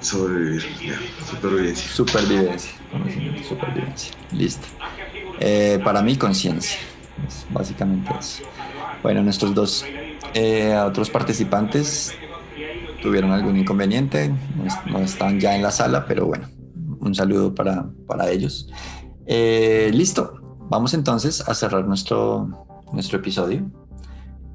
Sobrevivir. 0.00 0.62
Ya. 0.84 0.98
Supervivencia. 1.30 1.92
Supervivencia. 1.92 2.72
conocimiento, 2.92 3.48
Supervivencia. 3.48 4.12
Listo. 4.32 4.66
Eh, 5.40 5.80
para 5.82 6.02
mí, 6.02 6.16
conciencia. 6.16 6.78
Es 7.26 7.46
básicamente 7.50 8.12
eso. 8.18 8.42
Bueno, 9.02 9.22
nuestros 9.22 9.54
dos 9.54 9.84
eh, 10.34 10.76
otros 10.76 11.10
participantes 11.10 12.14
tuvieron 13.04 13.30
algún 13.32 13.56
inconveniente. 13.58 14.34
No, 14.56 14.64
es- 14.64 14.86
no 14.90 14.98
están 14.98 15.38
ya 15.38 15.54
en 15.54 15.62
la 15.62 15.70
sala, 15.70 16.06
pero 16.06 16.26
bueno, 16.26 16.48
un 17.00 17.14
saludo 17.14 17.54
para, 17.54 17.86
para 18.06 18.30
ellos. 18.30 18.68
Eh, 19.26 19.90
listo. 19.92 20.40
Vamos 20.70 20.94
entonces 20.94 21.46
a 21.46 21.54
cerrar 21.54 21.86
nuestro, 21.86 22.48
nuestro 22.92 23.18
episodio. 23.18 23.70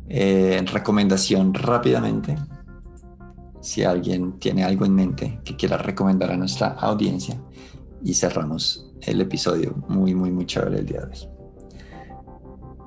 Eh, 0.10 0.60
recomendación 0.74 1.54
rápidamente. 1.54 2.36
Si 3.62 3.84
alguien 3.84 4.40
tiene 4.40 4.64
algo 4.64 4.86
en 4.86 4.96
mente 4.96 5.40
que 5.46 5.56
quiera 5.56 5.78
recomendar 5.78 6.32
a 6.32 6.38
nuestra 6.38 6.70
audiencia 6.70 7.40
y 8.04 8.16
cerramos 8.16 8.92
el 9.02 9.22
episodio 9.22 9.76
muy, 9.88 10.16
muy, 10.16 10.32
muy 10.32 10.46
chévere 10.48 10.80
el 10.80 10.86
día 10.88 11.02
de 11.02 11.06
hoy. 11.06 11.30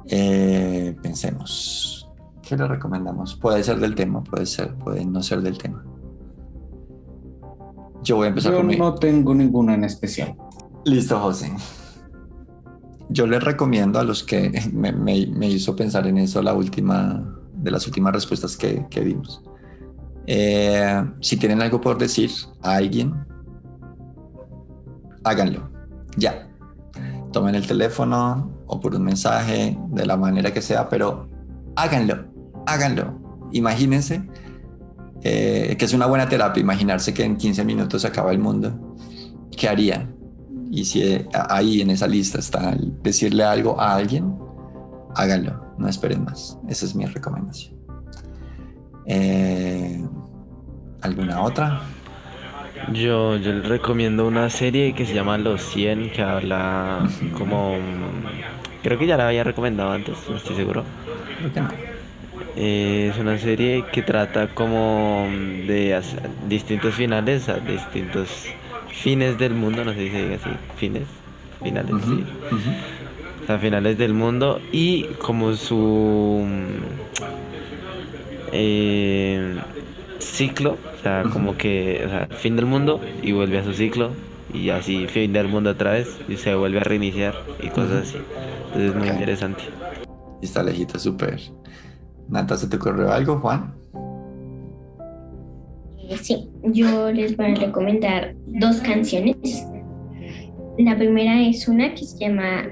Eh, 0.09 0.97
pensemos, 1.01 2.02
¿qué 2.53 2.59
le 2.59 2.69
recomendamos? 2.69 3.35
Puede 3.37 3.65
ser 3.65 3.81
del 3.81 3.95
tema, 3.95 4.23
puede 4.23 4.45
ser, 4.45 4.75
puede 4.75 5.07
no 5.07 5.23
ser 5.23 5.41
del 5.41 5.57
tema. 5.57 5.83
Yo 8.03 8.17
voy 8.17 8.27
a 8.27 8.29
empezar 8.29 8.53
Yo 8.53 8.59
con 8.59 8.67
mi... 8.67 8.77
no 8.77 8.95
tengo 8.97 9.35
ninguna 9.35 9.73
en 9.75 9.85
especial. 9.85 10.37
Listo, 10.85 11.19
José. 11.19 11.51
Yo 13.09 13.27
les 13.27 13.43
recomiendo 13.43 13.99
a 13.99 14.05
los 14.05 14.23
que 14.23 14.51
me, 14.75 14.93
me- 14.93 15.27
me 15.29 15.49
hizo 15.49 15.75
pensar 15.75 16.07
en 16.07 16.19
eso 16.19 16.43
la 16.43 16.53
última, 16.53 17.25
de 17.55 17.71
las 17.71 17.87
últimas 17.87 18.13
respuestas 18.13 18.55
que, 18.55 18.87
que 18.91 19.01
dimos. 19.01 19.43
Eh, 20.27 21.03
si 21.21 21.39
tienen 21.39 21.63
algo 21.63 21.81
por 21.81 21.97
decir 21.97 22.31
a 22.61 22.75
alguien, 22.77 23.15
háganlo. 25.25 25.71
Ya. 26.19 26.51
Tomen 27.33 27.55
el 27.55 27.67
teléfono 27.67 28.51
o 28.67 28.79
por 28.79 28.95
un 28.95 29.05
mensaje, 29.05 29.79
de 29.89 30.05
la 30.05 30.19
manera 30.19 30.53
que 30.53 30.61
sea, 30.61 30.91
pero 30.91 31.29
háganlo, 31.77 32.27
háganlo. 32.67 33.19
Imagínense 33.53 34.23
eh, 35.25 35.77
que 35.79 35.85
es 35.85 35.95
una 35.95 36.07
buena 36.07 36.29
terapia, 36.29 36.61
imaginarse 36.61 37.15
que 37.15 37.25
en 37.25 37.37
15 37.37 37.65
minutos 37.65 38.03
se 38.03 38.09
acaba 38.09 38.33
el 38.33 38.39
mundo. 38.39 38.97
¿Qué 39.57 39.69
harían? 39.69 40.17
Y 40.71 40.85
si 40.85 41.03
eh, 41.03 41.29
ahí 41.49 41.81
en 41.81 41.91
esa 41.91 42.09
lista 42.09 42.39
está 42.39 42.73
el 42.73 43.01
decirle 43.03 43.45
algo 43.45 43.81
a 43.81 43.95
alguien, 43.95 44.35
háganlo, 45.15 45.75
no 45.79 45.89
esperen 45.89 46.25
más. 46.25 46.59
Esa 46.69 46.87
es 46.87 46.95
mi 46.97 47.07
recomendación. 47.07 47.77
Eh, 49.07 50.05
¿Alguna 51.03 51.43
otra? 51.43 51.83
Yo, 52.93 53.37
yo 53.37 53.53
les 53.53 53.69
recomiendo 53.69 54.27
una 54.27 54.51
serie 54.51 54.93
que 54.93 55.07
se 55.07 55.15
llama 55.15 55.39
Los 55.39 55.63
100, 55.63 56.11
que 56.11 56.23
habla 56.23 57.09
como... 57.39 57.77
Creo 58.83 58.99
que 58.99 59.07
ya 59.07 59.17
la 59.17 59.29
había 59.29 59.45
recomendado 59.45 59.93
antes, 59.93 60.17
no 60.29 60.37
estoy 60.37 60.57
seguro. 60.57 60.83
Creo 61.39 61.53
que 61.53 61.61
no. 61.61 61.92
Eh, 62.57 63.11
es 63.13 63.19
una 63.19 63.39
serie 63.39 63.85
que 63.93 64.03
trata 64.03 64.49
como 64.49 65.27
de 65.67 65.99
distintos 66.49 66.95
finales 66.95 67.49
a 67.49 67.55
distintos 67.61 68.29
fines 68.93 69.39
del 69.39 69.55
mundo, 69.55 69.85
no 69.85 69.93
sé 69.95 70.01
si 70.01 70.11
se 70.11 70.23
diga 70.23 70.37
así, 70.37 70.51
fines, 70.77 71.05
finales, 71.63 71.93
Ujú, 71.95 72.17
sí. 72.17 72.25
O 73.43 73.47
sea, 73.47 73.59
finales 73.59 73.99
del 73.99 74.13
mundo 74.13 74.61
y 74.71 75.05
como 75.15 75.55
su 75.55 76.47
eh, 78.53 79.61
ciclo, 80.19 80.73
o 80.73 81.03
sea, 81.03 81.25
como 81.33 81.57
que, 81.57 82.03
o 82.05 82.09
sea, 82.09 82.29
fin 82.37 82.55
del 82.57 82.67
mundo 82.67 83.01
y 83.23 83.33
vuelve 83.33 83.59
a 83.59 83.65
su 83.65 83.73
ciclo 83.73 84.11
y 84.53 84.69
así 84.69 85.07
fin 85.09 85.33
del 85.33 85.49
mundo 85.49 85.71
otra 85.71 85.93
vez 85.93 86.19
y 86.29 86.37
se 86.37 86.55
vuelve 86.55 86.79
a 86.79 86.85
reiniciar 86.85 87.35
y 87.59 87.71
cosas 87.71 88.09
así. 88.09 88.19
Entonces 88.67 88.91
es 88.91 88.95
muy 88.95 89.09
interesante. 89.09 89.65
Y 90.41 90.47
está 90.47 90.63
lejito, 90.63 90.99
súper. 90.99 91.41
Nata, 92.33 92.57
¿se 92.57 92.67
te 92.67 92.77
ocurrió 92.77 93.13
algo, 93.13 93.39
Juan? 93.41 93.75
Eh, 96.09 96.17
Sí, 96.17 96.49
yo 96.63 97.13
les 97.13 97.37
voy 97.37 97.53
a 97.53 97.55
recomendar 97.55 98.35
dos 98.47 98.81
canciones. 98.81 99.67
La 100.79 100.97
primera 100.97 101.43
es 101.43 101.69
una 101.69 101.95
que 101.95 102.07
se 102.07 102.19
llama 102.19 102.65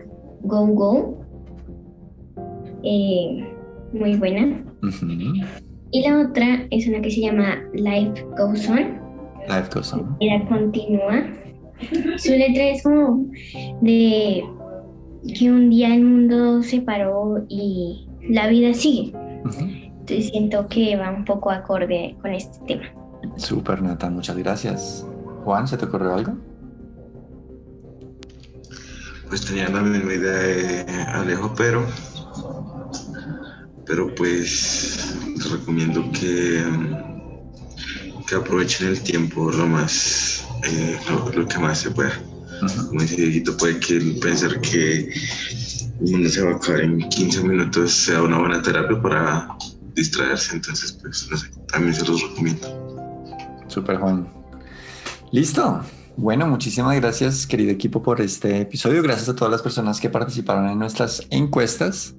Go 0.43 0.67
Go. 0.69 1.25
Eh, 2.83 3.47
muy 3.93 4.17
buena. 4.17 4.65
Y 5.91 6.09
la 6.09 6.21
otra 6.21 6.67
es 6.71 6.89
una 6.89 7.03
que 7.03 7.11
se 7.11 7.21
llama 7.21 7.59
Life 7.75 8.25
Goes 8.39 8.67
On. 8.71 8.99
Life 9.47 9.69
goes 9.75 9.93
on. 9.93 10.17
Vida 10.19 10.43
continúa. 10.49 11.27
Su 12.17 12.31
letra 12.33 12.69
es 12.71 12.83
como 12.83 13.27
de 13.83 14.43
que 15.39 15.51
un 15.51 15.69
día 15.69 15.95
el 15.95 16.05
mundo 16.05 16.63
se 16.63 16.81
paró 16.81 17.45
y 17.49 18.07
la 18.31 18.49
vida 18.49 18.73
sigue. 18.73 19.13
Ujú. 19.45 19.61
Entonces 19.61 20.29
siento 20.31 20.67
que 20.69 20.97
va 20.97 21.11
un 21.11 21.25
poco 21.25 21.51
acorde 21.51 22.17
con 22.21 22.33
este 22.33 22.59
tema. 22.67 22.85
Súper, 23.37 23.83
Nathan, 23.83 24.15
muchas 24.15 24.37
gracias. 24.37 25.07
Juan, 25.45 25.69
¿se 25.69 25.77
te 25.77 25.85
ocurrió 25.85 26.15
algo? 26.15 26.37
Pues 29.29 29.45
tenía 29.47 29.69
la 29.69 29.83
misma 29.83 30.13
idea 30.13 30.33
de 30.33 30.85
Alejo, 31.13 31.55
pero, 31.57 31.87
pero 33.87 34.13
pues 34.15 35.17
les 35.37 35.51
recomiendo 35.53 36.11
que, 36.11 36.65
que 38.27 38.35
aprovechen 38.35 38.89
el 38.89 39.01
tiempo 39.01 39.53
lo 39.53 39.67
más, 39.69 40.45
eh, 40.65 40.99
lo, 41.09 41.31
lo 41.31 41.47
que 41.47 41.59
más 41.59 41.79
se 41.79 41.93
pueda. 41.93 42.13
Ujú. 42.63 42.89
Como 42.89 43.03
dice 43.03 43.17
Dieguito, 43.17 43.57
puede 43.57 43.79
que 43.79 43.97
el 43.99 44.19
pensar 44.19 44.61
que 44.61 45.09
el 46.01 46.13
mundo 46.13 46.29
se 46.29 46.43
va 46.43 46.53
a 46.53 46.57
acabar 46.57 46.81
en 46.81 47.09
15 47.09 47.45
minutos 47.45 47.93
sea 47.93 48.23
una 48.23 48.39
buena 48.39 48.63
terapia 48.63 49.01
para 49.01 49.49
distraerse, 49.95 50.57
entonces 50.57 50.93
pues 50.93 51.29
no 51.31 51.37
sé, 51.37 51.51
también 51.73 51.95
se 51.95 52.07
los 52.07 52.23
recomiendo. 52.23 52.81
Súper, 53.69 53.99
Juan. 53.99 54.29
Listo. 55.33 55.83
Bueno, 56.17 56.47
muchísimas 56.47 56.97
gracias, 56.97 57.47
querido 57.47 57.71
equipo, 57.71 58.03
por 58.03 58.21
este 58.21 58.61
episodio. 58.61 59.03
Gracias 59.03 59.29
a 59.29 59.37
todas 59.37 59.51
las 59.51 59.63
personas 59.63 60.01
que 60.01 60.11
participaron 60.11 60.69
en 60.69 60.79
nuestras 60.79 61.27
encuestas. 61.31 62.15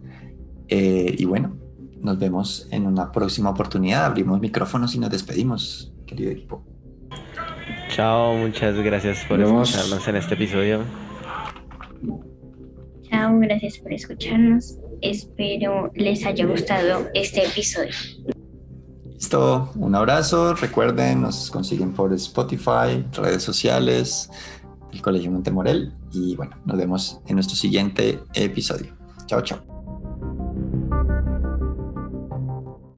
Eh, 0.69 1.15
y 1.19 1.25
bueno, 1.25 1.55
nos 1.99 2.17
vemos 2.17 2.67
en 2.71 2.87
una 2.87 3.11
próxima 3.11 3.49
oportunidad. 3.49 4.05
Abrimos 4.05 4.39
micrófonos 4.39 4.95
y 4.95 4.99
nos 4.99 5.11
despedimos, 5.11 5.93
querido 6.07 6.31
equipo. 6.31 6.63
Chao, 7.89 8.35
muchas 8.35 8.75
gracias 8.77 9.25
por 9.25 9.39
escucharnos 9.39 10.07
en 10.07 10.15
este 10.15 10.33
episodio. 10.35 10.83
Chao, 13.11 13.37
gracias 13.39 13.77
por 13.77 13.91
escucharnos. 13.91 14.77
Espero 15.01 15.91
les 15.95 16.25
haya 16.25 16.45
gustado 16.45 17.09
este 17.13 17.45
episodio. 17.45 17.91
Listo, 19.13 19.69
un 19.75 19.93
abrazo. 19.95 20.53
Recuerden, 20.55 21.21
nos 21.21 21.51
consiguen 21.51 21.91
por 21.91 22.13
Spotify, 22.13 23.05
redes 23.11 23.43
sociales, 23.43 24.29
el 24.93 25.01
Colegio 25.01 25.29
Montemorel. 25.29 25.93
Y 26.13 26.35
bueno, 26.37 26.55
nos 26.65 26.77
vemos 26.77 27.21
en 27.27 27.35
nuestro 27.35 27.55
siguiente 27.57 28.19
episodio. 28.33 28.95
Chao, 29.25 29.41
chao. 29.41 29.70